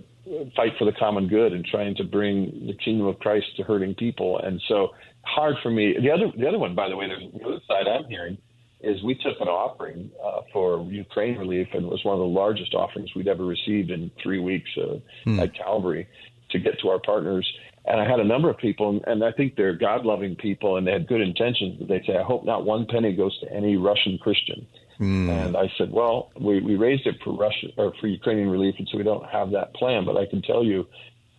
[0.55, 3.95] fight for the common good and trying to bring the kingdom of Christ to hurting
[3.95, 4.39] people.
[4.39, 4.89] And so
[5.23, 5.95] hard for me.
[6.01, 8.37] The other the other one, by the way, there's the other side I'm hearing
[8.81, 12.25] is we took an offering uh, for Ukraine relief, and it was one of the
[12.25, 15.39] largest offerings we'd ever received in three weeks uh, hmm.
[15.39, 16.05] at Calvary
[16.51, 17.49] to get to our partners.
[17.85, 20.87] And I had a number of people, and I think they're God loving people and
[20.87, 23.75] they had good intentions, but they'd say, I hope not one penny goes to any
[23.77, 24.65] Russian Christian.
[24.99, 25.29] Mm.
[25.29, 28.87] And I said, well, we, we raised it for Russia or for Ukrainian relief, and
[28.91, 30.05] so we don't have that plan.
[30.05, 30.87] But I can tell you,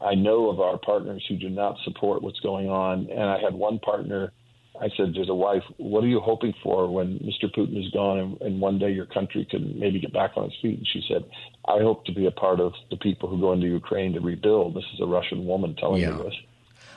[0.00, 3.08] I know of our partners who do not support what's going on.
[3.10, 4.32] And I had one partner
[4.80, 7.44] I said to the wife, "What are you hoping for when Mr.
[7.44, 10.56] Putin is gone and, and one day your country can maybe get back on its
[10.60, 11.24] feet?" And she said,
[11.66, 14.74] "I hope to be a part of the people who go into Ukraine to rebuild."
[14.74, 16.10] This is a Russian woman telling yeah.
[16.10, 16.34] me this.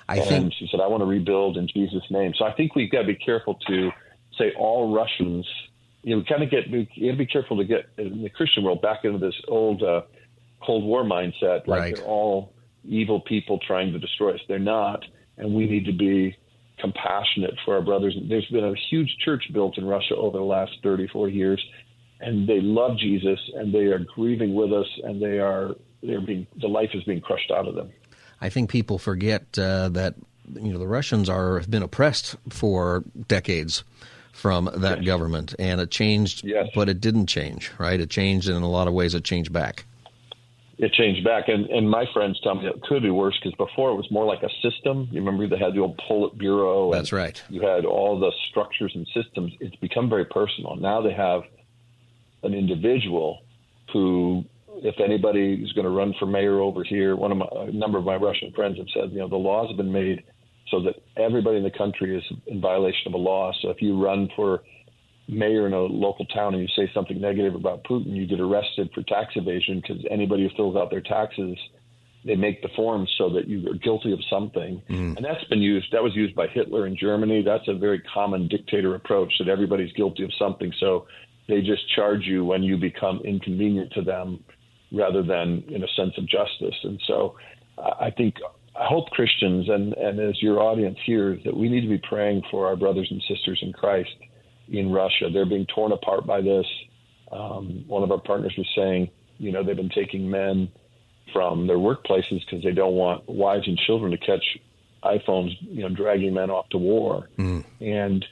[0.10, 0.54] I and think...
[0.54, 3.08] she said, "I want to rebuild in Jesus' name." So I think we've got to
[3.08, 3.92] be careful to
[4.38, 5.46] say all Russians.
[6.04, 8.64] You know, kind of get you got to be careful to get in the Christian
[8.64, 10.02] world back into this old uh,
[10.66, 11.96] Cold War mindset, like right.
[11.96, 14.40] they're all evil people trying to destroy us.
[14.48, 15.04] They're not,
[15.38, 16.36] and we need to be
[16.80, 18.16] compassionate for our brothers.
[18.30, 21.66] There's been a huge church built in Russia over the last 30, 40 years,
[22.20, 26.46] and they love Jesus and they are grieving with us, and they are they're being
[26.62, 27.92] the life is being crushed out of them.
[28.40, 30.16] I think people forget uh, that
[30.54, 33.84] you know the Russians are have been oppressed for decades
[34.38, 35.06] from that yes.
[35.06, 36.68] government, and it changed, yes.
[36.76, 37.72] but it didn't change.
[37.78, 38.00] Right?
[38.00, 39.86] It changed, and in a lot of ways, it changed back
[40.78, 41.48] it changed back.
[41.48, 44.26] And, and my friends tell me it could be worse because before it was more
[44.26, 45.08] like a system.
[45.12, 46.94] You remember they had the old Politburo.
[46.94, 47.42] That's right.
[47.50, 49.54] You had all the structures and systems.
[49.60, 50.76] It's become very personal.
[50.76, 51.44] Now they have
[52.44, 53.42] an individual
[53.92, 54.46] who,
[54.84, 57.98] if anybody is going to run for mayor over here, one of my, a number
[57.98, 60.24] of my Russian friends have said, you know, the laws have been made
[60.70, 63.52] so that everybody in the country is in violation of a law.
[63.62, 64.62] So if you run for
[65.28, 68.90] mayor in a local town and you say something negative about Putin, you get arrested
[68.94, 71.58] for tax evasion because anybody who fills out their taxes,
[72.26, 74.82] they make the forms so that you are guilty of something.
[74.90, 75.18] Mm.
[75.18, 77.44] And that's been used, that was used by Hitler in Germany.
[77.44, 80.74] That's a very common dictator approach that everybody's guilty of something.
[80.80, 81.08] So
[81.48, 84.44] they just charge you when you become inconvenient to them
[84.92, 86.76] rather than in a sense of justice.
[86.84, 87.36] And so
[87.78, 88.36] I think
[88.80, 92.44] I hope Christians and, and as your audience hears that we need to be praying
[92.52, 94.10] for our brothers and sisters in Christ
[94.70, 95.30] in Russia.
[95.32, 96.66] They're being torn apart by this.
[97.32, 100.70] Um, one of our partners was saying, you know, they've been taking men
[101.34, 104.44] from their workplaces because they don't want wives and children to catch
[105.04, 107.30] iPhones, you know, dragging men off to war.
[107.38, 107.64] Mm.
[107.82, 108.26] And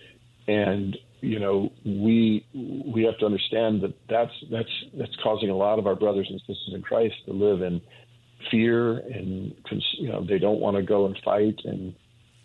[0.48, 5.80] and you know, we we have to understand that that's that's that's causing a lot
[5.80, 7.82] of our brothers and sisters in Christ to live in
[8.52, 9.54] fear and
[9.98, 11.96] you know they don't want to go and fight and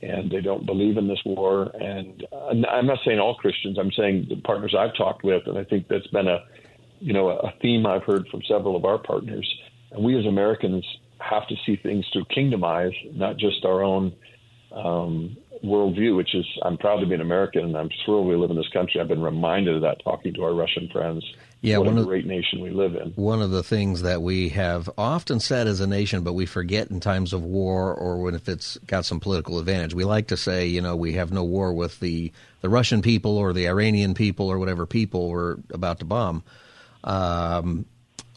[0.02, 1.70] and they don't believe in this war.
[1.78, 3.78] And I'm not saying all Christians.
[3.78, 6.38] I'm saying the partners I've talked with, and I think that's been a,
[7.00, 9.46] you know, a theme I've heard from several of our partners.
[9.90, 10.86] And we as Americans
[11.18, 14.14] have to see things through kingdom eyes, not just our own
[14.72, 16.16] um, worldview.
[16.16, 18.68] Which is, I'm proud to be an American, and I'm thrilled we live in this
[18.68, 19.00] country.
[19.00, 21.24] I've been reminded of that talking to our Russian friends
[21.62, 23.10] yeah, what a great nation we live in.
[23.16, 26.90] One of the things that we have often said as a nation, but we forget
[26.90, 30.38] in times of war or when if it's got some political advantage, we like to
[30.38, 34.14] say, you know, we have no war with the, the Russian people or the Iranian
[34.14, 36.42] people or whatever people we're about to bomb.
[37.04, 37.84] Um,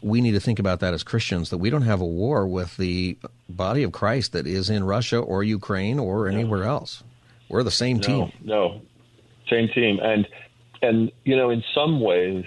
[0.02, 2.76] we need to think about that as Christians that we don't have a war with
[2.76, 3.16] the
[3.48, 7.02] body of Christ that is in Russia or Ukraine or anywhere else.
[7.54, 8.32] We're the same no, team.
[8.42, 8.80] No,
[9.48, 10.00] same team.
[10.02, 10.26] And
[10.82, 12.44] and you know, in some ways,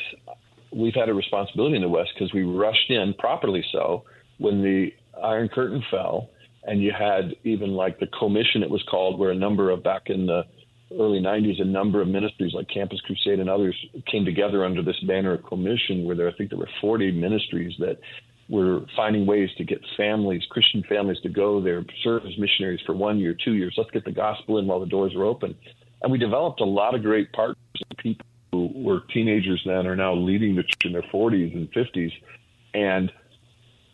[0.73, 4.03] we've had a responsibility in the West because we rushed in, properly so,
[4.37, 4.89] when the
[5.23, 6.29] Iron Curtain fell,
[6.65, 10.07] and you had even like the commission, it was called, where a number of back
[10.07, 10.43] in the
[10.91, 13.77] early 90s, a number of ministries like Campus Crusade and others
[14.11, 17.73] came together under this banner of commission, where there, I think there were 40 ministries
[17.79, 17.97] that
[18.49, 22.95] were finding ways to get families, Christian families, to go there, serve as missionaries for
[22.95, 23.75] one year, two years.
[23.77, 25.55] Let's get the gospel in while the doors are open.
[26.01, 27.57] And we developed a lot of great partners
[27.89, 31.71] and people who were teenagers then are now leading the church in their 40s and
[31.73, 32.11] 50s.
[32.73, 33.11] And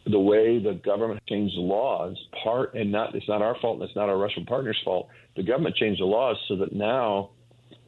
[0.05, 3.87] the way the government changed the laws, part and not it's not our fault and
[3.87, 5.07] it's not our Russian partners' fault.
[5.35, 7.31] The government changed the laws so that now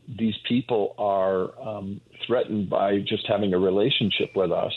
[0.08, 4.74] these people are um, threatened by just having a relationship with us.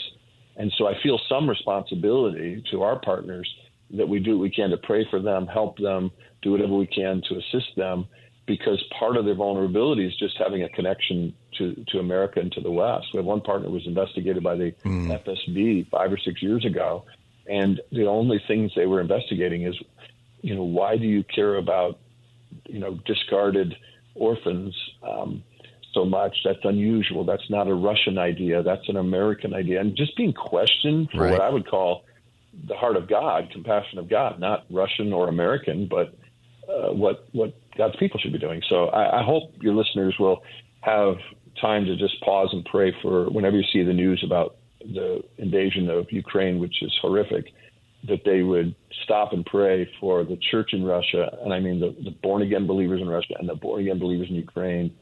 [0.59, 3.49] And so I feel some responsibility to our partners
[3.93, 6.11] that we do what we can to pray for them, help them,
[6.43, 8.07] do whatever we can to assist them
[8.47, 12.61] because part of their vulnerability is just having a connection to, to America and to
[12.61, 13.07] the West.
[13.13, 15.25] We have one partner was investigated by the mm.
[15.25, 17.05] FSB five or six years ago,
[17.49, 19.75] and the only things they were investigating is,
[20.41, 21.99] you know, why do you care about,
[22.67, 23.75] you know, discarded
[24.15, 25.45] orphans um,
[25.99, 26.37] so much?
[26.45, 27.25] That's unusual.
[27.25, 28.63] That's not a Russian idea.
[28.63, 29.81] That's an American idea.
[29.81, 31.33] And just being questioned for right.
[31.33, 32.05] what I would call
[32.67, 36.15] the heart of God, compassion of God, not Russian or American, but
[36.69, 38.63] uh, what what God's people should be doing.
[38.69, 40.43] So I, I hope your listeners will
[40.81, 41.15] have
[41.61, 45.91] time to just pause and pray for whenever you see the news about the invasion
[45.91, 47.47] of Ukraine, which is horrific,
[48.07, 48.75] that they would
[49.05, 52.67] stop and pray for the church in Russia, and I mean the, the born again
[52.67, 54.95] believers in Russia and the born again believers in Ukraine.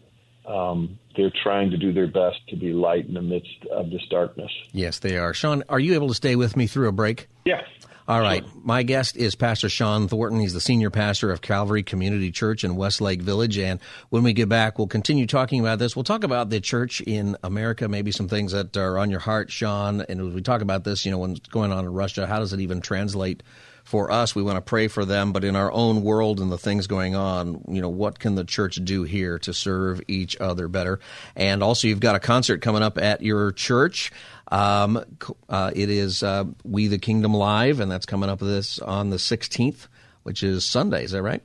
[0.47, 4.03] Um, they're trying to do their best to be light in the midst of this
[4.11, 4.51] darkness.
[4.73, 5.35] Yes, they are.
[5.35, 7.29] Shawn, are you able to stay with me through a break?
[7.45, 7.63] Yeah.
[8.09, 8.45] All right.
[8.45, 8.61] Sure.
[8.63, 10.39] My guest is Pastor Shawn Thornton.
[10.39, 13.59] He's the senior pastor of Calvary Community Church in Westlake Village.
[13.59, 13.81] And
[14.11, 15.97] when we get back, we'll continue talking about this.
[15.97, 19.51] We'll talk about the church in America, maybe some things that are on your heart,
[19.51, 20.03] Shawn.
[20.03, 22.53] And as we talk about this, you know, what's going on in Russia, how does
[22.53, 23.43] it even translate
[23.87, 24.35] for us?
[24.35, 27.15] We want to pray for them, but in our own world and the things going
[27.15, 31.01] on, you know, what can the church do here to serve each other better?
[31.35, 34.13] And also, you've got a concert coming up at your church.
[34.51, 35.03] Um,
[35.49, 39.17] uh, it is uh, We the Kingdom Live, and that's coming up this on the
[39.17, 39.87] 16th,
[40.25, 41.05] which is Sunday.
[41.05, 41.43] Is that right?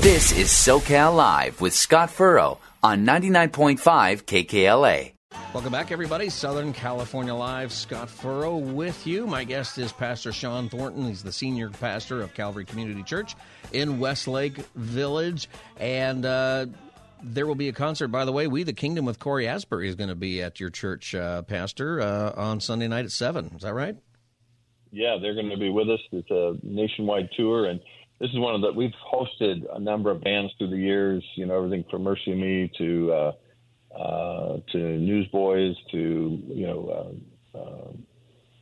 [0.00, 3.78] This is SoCal Live with Scott Furrow on 99.5
[4.22, 5.15] KKLA.
[5.52, 6.28] Welcome back, everybody.
[6.28, 7.72] Southern California Live.
[7.72, 9.26] Scott Furrow with you.
[9.26, 11.06] My guest is Pastor Shawn Thornton.
[11.06, 13.34] He's the senior pastor of Calvary Community Church
[13.72, 15.48] in Westlake Village.
[15.78, 16.66] And uh,
[17.22, 18.46] there will be a concert, by the way.
[18.46, 22.00] We the Kingdom with Cory Asbury is going to be at your church, uh, Pastor,
[22.00, 23.52] uh, on Sunday night at seven.
[23.56, 23.96] Is that right?
[24.92, 26.00] Yeah, they're going to be with us.
[26.12, 27.80] It's a nationwide tour, and
[28.20, 31.24] this is one of the we've hosted a number of bands through the years.
[31.34, 33.12] You know, everything from MercyMe to
[33.98, 37.14] uh, to Newsboys to you know.
[37.54, 37.92] Uh, uh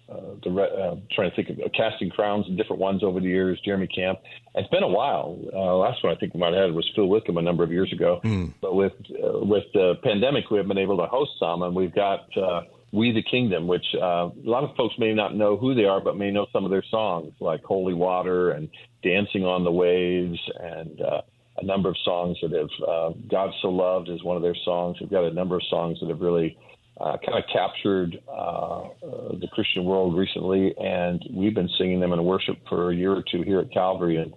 [0.07, 3.26] uh, the uh, trying to think of uh, casting crowns and different ones over the
[3.26, 3.59] years.
[3.64, 4.18] Jeremy Camp.
[4.55, 5.39] It's been a while.
[5.53, 7.72] Uh, last one I think we might have had was Phil Wickham a number of
[7.72, 8.20] years ago.
[8.22, 8.53] Mm.
[8.61, 11.95] But with uh, with the pandemic, we have been able to host some, and we've
[11.95, 12.62] got uh,
[12.93, 16.01] We the Kingdom, which uh, a lot of folks may not know who they are,
[16.01, 18.68] but may know some of their songs like Holy Water and
[19.03, 21.01] Dancing on the Waves and.
[21.01, 21.22] Uh,
[21.59, 24.96] a number of songs that have uh, God So Loved is one of their songs.
[25.00, 26.57] We've got a number of songs that have really
[27.00, 28.84] uh, kind of captured uh,
[29.40, 33.22] the Christian world recently, and we've been singing them in worship for a year or
[33.30, 34.32] two here at Calvary, and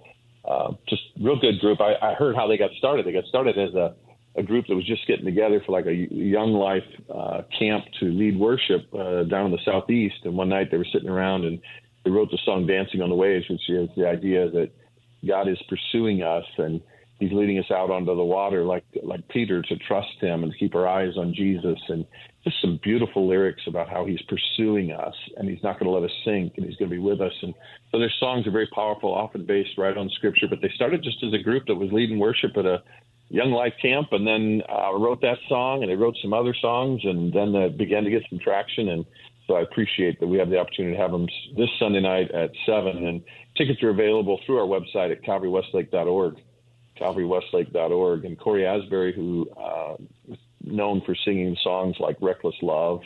[0.47, 1.79] uh, just real good group.
[1.81, 3.05] I, I heard how they got started.
[3.05, 3.95] They got started as a,
[4.35, 8.05] a group that was just getting together for like a young life uh, camp to
[8.05, 10.15] lead worship uh, down in the southeast.
[10.23, 11.59] And one night they were sitting around and
[12.03, 14.71] they wrote the song "Dancing on the Waves," which is the idea that
[15.27, 16.81] God is pursuing us and
[17.19, 20.75] He's leading us out onto the water like like Peter to trust Him and keep
[20.75, 22.05] our eyes on Jesus and
[22.47, 26.09] just some beautiful lyrics about how he's pursuing us and he's not going to let
[26.09, 27.33] us sink and he's going to be with us.
[27.41, 27.53] And
[27.91, 31.21] so their songs are very powerful, often based right on scripture, but they started just
[31.23, 32.81] as a group that was leading worship at a
[33.29, 37.01] young life camp and then uh, wrote that song and they wrote some other songs
[37.03, 38.89] and then uh, began to get some traction.
[38.89, 39.05] And
[39.45, 42.51] so I appreciate that we have the opportunity to have them this Sunday night at
[42.65, 43.21] 7 and
[43.57, 46.37] tickets are available through our website at calvarywestlake.org
[46.99, 48.25] calvarywestlake.org.
[48.25, 49.95] And Cory Asbury, who uh,
[50.63, 53.01] known for singing songs like Reckless Love,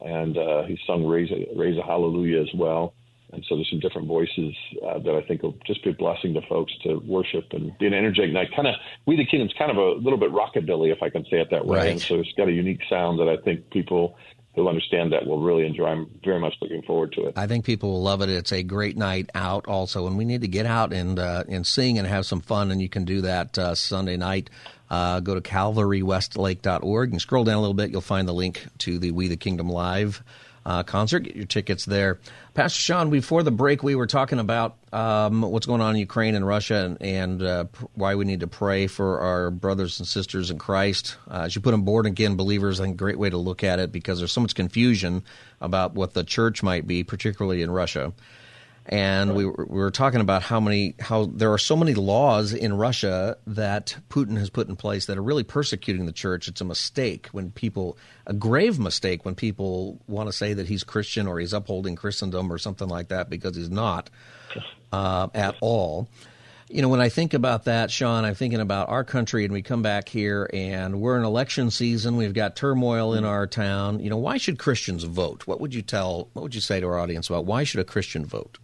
[0.00, 2.94] and uh, he's sung Raise a, Raise a Hallelujah as well.
[3.32, 4.54] And so there's some different voices
[4.86, 7.86] uh, that I think will just be a blessing to folks to worship and be
[7.86, 8.54] an energetic night.
[8.54, 11.40] Kind of, We the Kingdom's kind of a little bit rockabilly, if I can say
[11.40, 11.78] it that way.
[11.78, 11.90] Right.
[11.90, 14.16] And so it's got a unique sound that I think people
[14.56, 15.84] who understand that will really enjoy.
[15.84, 17.34] I'm very much looking forward to it.
[17.36, 18.28] I think people will love it.
[18.28, 21.64] It's a great night out also, and we need to get out and uh, and
[21.66, 24.50] sing and have some fun, and you can do that uh, Sunday night
[24.90, 27.90] uh, go to calvarywestlake.org and scroll down a little bit.
[27.90, 30.22] You'll find the link to the We the Kingdom Live
[30.66, 31.20] uh, concert.
[31.20, 32.18] Get your tickets there.
[32.52, 36.34] Pastor Shawn, before the break, we were talking about um, what's going on in Ukraine
[36.34, 37.64] and Russia and, and uh,
[37.94, 41.16] why we need to pray for our brothers and sisters in Christ.
[41.30, 43.62] Uh, as you put them born again believers, I think a great way to look
[43.62, 45.22] at it because there's so much confusion
[45.60, 48.12] about what the church might be, particularly in Russia
[48.88, 52.52] and we were, we were talking about how many how there are so many laws
[52.52, 56.46] in Russia that Putin has put in place that are really persecuting the church.
[56.46, 60.84] It's a mistake when people a grave mistake when people want to say that he's
[60.84, 64.08] Christian or he's upholding Christendom or something like that because he's not
[64.92, 66.08] uh, at all.
[66.68, 69.62] You know, when I think about that, Shawn, I'm thinking about our country, and we
[69.62, 72.16] come back here, and we're in election season.
[72.16, 74.00] We've got turmoil in our town.
[74.00, 75.46] You know, why should Christians vote?
[75.46, 76.28] What would you tell?
[76.32, 78.58] What would you say to our audience about why should a Christian vote?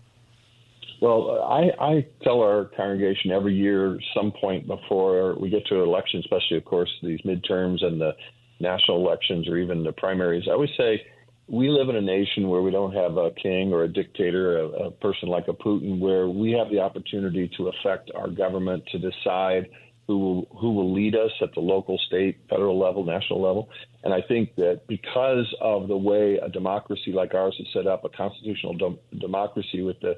[1.03, 5.89] Well, I, I tell our congregation every year, some point before we get to an
[5.89, 8.13] election, especially, of course, these midterms and the
[8.61, 11.03] national elections or even the primaries, I always say
[11.49, 14.67] we live in a nation where we don't have a king or a dictator, a,
[14.67, 19.01] a person like a Putin, where we have the opportunity to affect our government to
[19.01, 19.67] decide
[20.07, 23.69] who will, who will lead us at the local, state, federal level, national level.
[24.05, 28.05] And I think that because of the way a democracy like ours is set up,
[28.05, 30.15] a constitutional de- democracy with the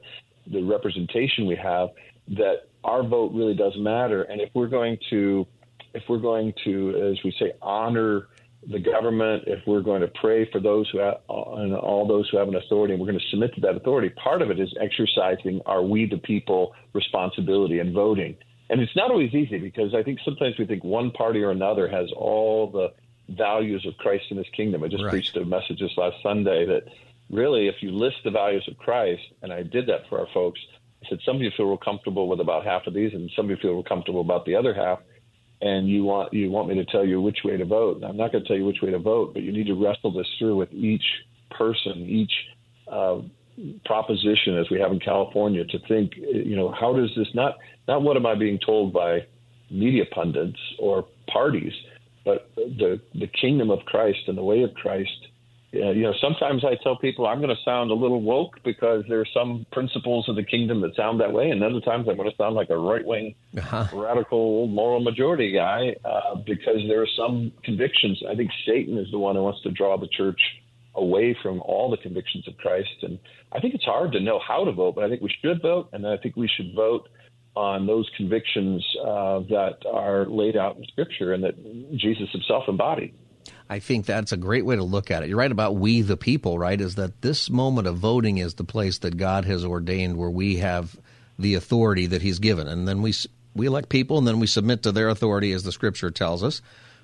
[0.47, 1.91] the representation we have
[2.29, 4.23] that our vote really does matter.
[4.23, 5.47] And if we're going to
[5.95, 8.27] if we're going to, as we say, honor
[8.69, 12.39] the government, if we're going to pray for those who have, and all those who
[12.39, 14.75] have an authority, and we're going to submit to that authority, part of it is
[14.81, 18.37] exercising our we the people responsibility and voting.
[18.71, 21.87] And it's not always easy because I think sometimes we think one party or another
[21.89, 22.93] has all the
[23.29, 24.83] values of Christ and his kingdom.
[24.83, 25.11] I just right.
[25.11, 26.85] preached a message this last Sunday that
[27.35, 30.61] really, if you list the values of Christ, and I did that for our folks,
[31.03, 33.47] I said some of you feel real comfortable with about half of these, and some
[33.47, 35.01] of you feel real comfortable about the other half
[35.65, 38.03] and you want you want me to tell you which way to vote.
[38.05, 40.13] I'm not going to tell you which way to vote, but you need to wrestle
[40.13, 41.05] this through with each
[41.51, 42.33] person, each
[42.91, 43.21] uh,
[43.85, 47.57] proposition, as we have in California, to think, you know, how does this not
[47.89, 49.21] not what am I being told by
[49.71, 51.73] media pundits or parties,
[52.25, 55.29] but the the kingdom of Christ and the way of Christ
[55.75, 59.21] you know, sometimes I tell people I'm going to sound a little woke because there
[59.21, 62.31] are some principles of the kingdom that sound that way, and other times I'm going
[62.31, 63.89] to sound like a right wing, uh-huh.
[63.93, 68.23] radical moral majority guy uh, because there are some convictions.
[68.29, 70.41] I think Satan is the one who wants to draw the church
[70.95, 73.19] away from all the convictions of Christ, and
[73.53, 75.89] I think it's hard to know how to vote, but I think we should vote,
[75.93, 77.09] and I think we should vote
[77.57, 81.55] on those convictions uh, that are laid out in Scripture and that
[81.97, 83.15] Jesus Himself embodied.
[83.69, 85.29] I think that's a great way to look at it.
[85.29, 86.81] You're right about we the people, right?
[86.81, 90.57] Is that this moment of voting is the place that God has ordained where we
[90.57, 90.97] have
[91.39, 93.15] the authority that He's given, and then we
[93.55, 96.61] we elect people, and then we submit to their authority as the Scripture tells us.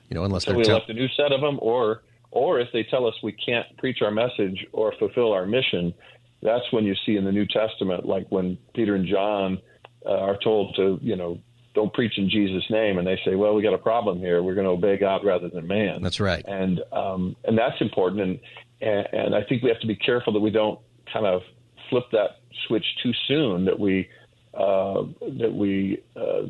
[0.09, 2.83] You know, unless so we elect a new set of them, or or if they
[2.83, 5.95] tell us we can't preach our message or fulfill our mission,
[6.43, 9.59] that's when you see in the New Testament, like when Peter and John
[10.07, 11.39] uh, are told to, you know,
[11.75, 14.43] don't preach in Jesus' name, and they say, "Well, we got a problem here.
[14.43, 18.23] We're going to obey God rather than man." That's right, and um, and that's important.
[18.23, 18.41] And,
[18.81, 20.81] and and I think we have to be careful that we don't
[21.13, 21.43] kind of
[21.89, 23.65] flip that switch too soon.
[23.67, 24.09] That we
[24.55, 25.05] uh,
[25.39, 26.43] that we uh,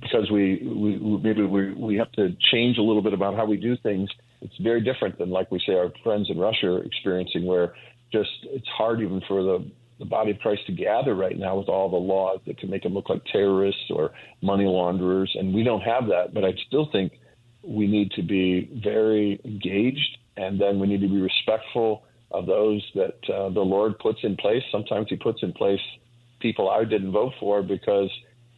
[0.00, 3.56] because we, we maybe we we have to change a little bit about how we
[3.56, 4.10] do things.
[4.40, 7.74] It's very different than like we say our friends in Russia are experiencing, where
[8.12, 11.68] just it's hard even for the the body of Christ to gather right now with
[11.68, 15.34] all the laws that can make them look like terrorists or money launderers.
[15.38, 17.12] And we don't have that, but I still think
[17.62, 22.84] we need to be very engaged and then we need to be respectful of those
[22.94, 24.62] that uh, the Lord puts in place.
[24.70, 25.80] Sometimes He puts in place
[26.40, 28.10] people I didn't vote for because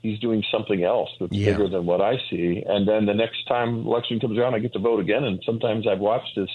[0.03, 1.53] He's doing something else that's yeah.
[1.53, 2.62] bigger than what I see.
[2.66, 5.24] And then the next time election comes around, I get to vote again.
[5.24, 6.49] And sometimes I've watched as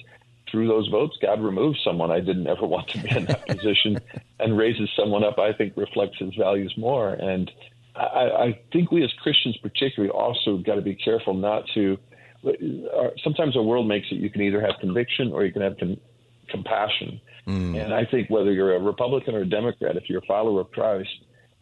[0.56, 4.00] through those votes, God removes someone I didn't ever want to be in that position
[4.40, 7.10] and raises someone up I think reflects his values more.
[7.10, 7.52] And
[7.94, 11.98] I, I think we as Christians, particularly, also got to be careful not to.
[13.22, 16.00] Sometimes our world makes it you can either have conviction or you can have con-
[16.48, 17.20] compassion.
[17.46, 17.84] Mm.
[17.84, 20.72] And I think whether you're a Republican or a Democrat, if you're a follower of
[20.72, 21.10] Christ,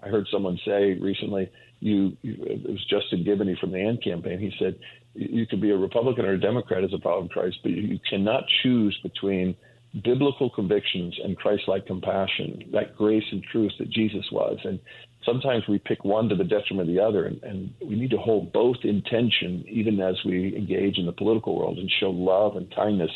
[0.04, 4.40] I heard someone say recently, you, you it was Justin Giboney from the AND campaign.
[4.40, 4.78] He said,
[5.16, 8.00] you could be a Republican or a Democrat as a follower of Christ, but you
[8.10, 9.56] cannot choose between
[10.04, 14.58] biblical convictions and Christ-like compassion, that grace and truth that Jesus was.
[14.64, 14.80] And
[15.24, 18.18] sometimes we pick one to the detriment of the other, and, and we need to
[18.18, 22.56] hold both in tension, even as we engage in the political world and show love
[22.56, 23.12] and kindness.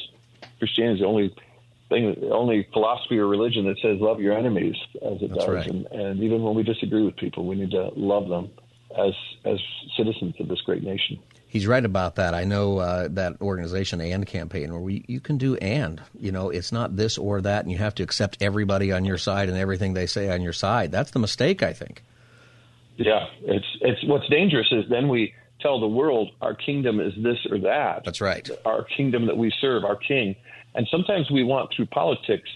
[0.60, 1.36] Christianity is the only
[1.90, 5.50] thing, the only philosophy or religion that says love your enemies, as it That's does.
[5.50, 5.68] Right.
[5.68, 8.52] And, and even when we disagree with people, we need to love them
[8.96, 9.14] as
[9.46, 9.60] as
[9.98, 11.20] citizens of this great nation.
[11.50, 12.34] He's right about that.
[12.34, 16.02] I know uh, that organization and campaign where we, you can do and.
[16.20, 19.18] You know, it's not this or that, and you have to accept everybody on your
[19.18, 20.92] side and everything they say on your side.
[20.92, 22.04] That's the mistake, I think.
[22.98, 27.38] Yeah, it's it's what's dangerous is then we tell the world our kingdom is this
[27.50, 28.04] or that.
[28.04, 28.50] That's right.
[28.66, 30.36] Our kingdom that we serve, our king,
[30.76, 32.50] and sometimes we want through politics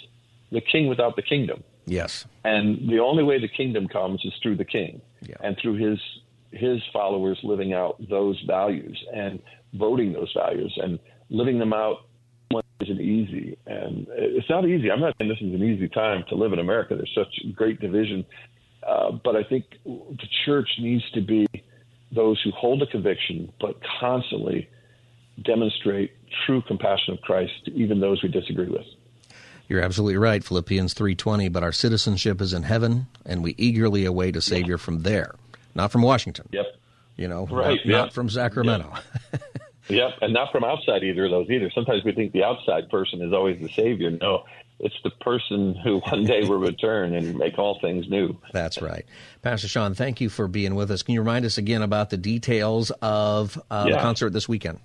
[0.52, 1.64] the king without the kingdom.
[1.86, 2.26] Yes.
[2.44, 5.36] And the only way the kingdom comes is through the king yeah.
[5.42, 6.00] and through his
[6.52, 9.41] his followers living out those values and
[9.74, 10.99] voting those values and
[11.30, 12.06] living them out
[12.82, 13.58] isn't easy.
[13.66, 14.91] And it's not easy.
[14.91, 16.95] I'm not saying this is an easy time to live in America.
[16.95, 18.26] There's such great division.
[18.86, 21.47] Uh, but I think the church needs to be
[22.12, 24.68] those who hold a conviction, but constantly
[25.43, 26.12] demonstrate
[26.45, 28.86] true compassion of Christ to even those we disagree with.
[29.70, 34.36] You're absolutely right, Philippians 3:20, but our citizenship is in heaven and we eagerly await
[34.36, 35.36] a savior from there
[35.76, 36.47] not from Washington.
[36.51, 36.65] Yep.
[37.17, 37.78] You know, right.
[37.78, 37.88] not, yep.
[37.88, 38.91] not from Sacramento.
[39.32, 39.41] Yep.
[39.89, 41.69] yep, and not from outside either of those either.
[41.74, 44.09] Sometimes we think the outside person is always the savior.
[44.11, 44.43] No,
[44.80, 48.38] it's the person who one day will return and make all things new.
[48.51, 49.05] That's right.
[49.41, 51.03] Pastor Shawn, thank you for being with us.
[51.03, 53.95] Can you remind us again about the details of uh, yeah.
[53.95, 54.80] the concert this weekend?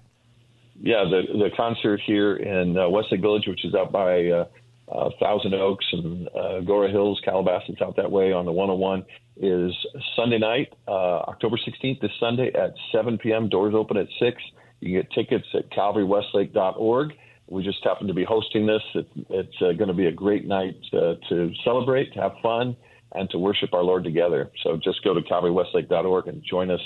[0.83, 4.45] Yeah, the the concert here in uh, Westlake Village, which is out by uh,
[4.91, 9.05] uh, Thousand Oaks and uh, Agoura Hills, Calabasas out that way on the 101
[9.39, 9.73] is
[10.15, 13.49] Sunday night, uh, October 16th, this Sunday at 7 p.m.
[13.49, 14.43] Doors open at 6.
[14.81, 17.13] You can get tickets at calvarywestlake.org.
[17.49, 18.83] We just happen to be hosting this.
[18.95, 22.77] It, it's uh, going to be a great night uh, to celebrate, to have fun,
[23.13, 24.51] and to worship our Lord together.
[24.63, 26.81] So just go to calvarywestlake.org and join us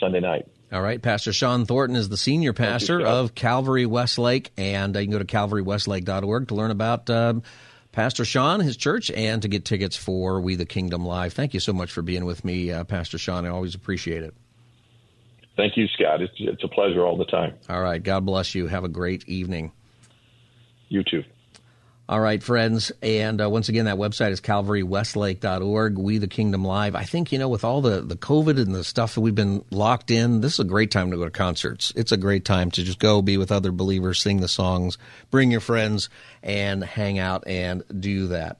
[0.00, 0.46] Sunday night.
[0.72, 1.02] All right.
[1.02, 5.12] Pastor Shawn Thornton is the senior pastor you, of Calvary Westlake, and uh, you can
[5.12, 7.42] go to calvarywestlake.org to learn about um,
[7.92, 11.32] Pastor Shawn, his church, and to get tickets for We the Kingdom Live.
[11.32, 13.44] Thank you so much for being with me, uh, Pastor Shawn.
[13.44, 14.34] I always appreciate it.
[15.56, 16.22] Thank you, Scott.
[16.22, 17.54] It's, it's a pleasure all the time.
[17.68, 18.02] All right.
[18.02, 18.68] God bless you.
[18.68, 19.72] Have a great evening.
[20.88, 21.24] You too.
[22.10, 22.90] All right, friends.
[23.02, 26.96] And uh, once again, that website is calvarywestlake.org, We the Kingdom Live.
[26.96, 29.64] I think, you know, with all the, the COVID and the stuff that we've been
[29.70, 31.92] locked in, this is a great time to go to concerts.
[31.94, 34.98] It's a great time to just go be with other believers, sing the songs,
[35.30, 36.10] bring your friends,
[36.42, 38.58] and hang out and do that.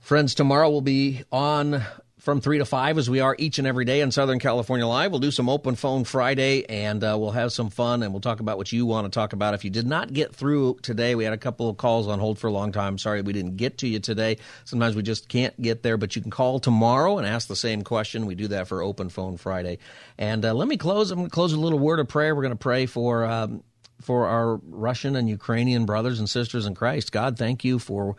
[0.00, 1.82] Friends, tomorrow we'll be on
[2.26, 5.12] from 3 to 5 as we are each and every day in Southern California Live.
[5.12, 8.40] We'll do some open phone Friday and uh, we'll have some fun and we'll talk
[8.40, 9.54] about what you want to talk about.
[9.54, 12.40] If you did not get through today, we had a couple of calls on hold
[12.40, 12.98] for a long time.
[12.98, 14.38] Sorry we didn't get to you today.
[14.64, 17.82] Sometimes we just can't get there, but you can call tomorrow and ask the same
[17.82, 18.26] question.
[18.26, 19.78] We do that for open phone Friday.
[20.18, 21.12] And uh, let me close.
[21.12, 22.34] I'm going to close with a little word of prayer.
[22.34, 23.24] We're going to pray for.
[23.24, 23.62] Um,
[24.02, 27.12] for our Russian and Ukrainian brothers and sisters in Christ.
[27.12, 28.14] God, thank you for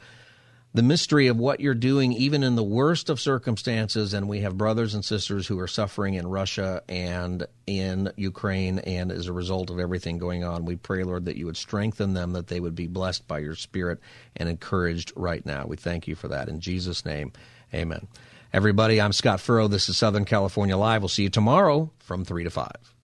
[0.77, 4.13] the mystery of what you're doing, even in the worst of circumstances.
[4.13, 8.77] And we have brothers and sisters who are suffering in Russia and in Ukraine.
[8.77, 12.13] And as a result of everything going on, we pray, Lord, that you would strengthen
[12.13, 13.99] them, that they would be blessed by your Spirit
[14.35, 15.65] and encouraged right now.
[15.65, 16.47] We thank you for that.
[16.47, 17.33] In Jesus' name,
[17.73, 18.07] amen.
[18.53, 19.67] Everybody, I'm Scott Furrow.
[19.67, 21.01] This is Southern California Live.
[21.01, 22.96] We'll see you tomorrow from 3 to 5.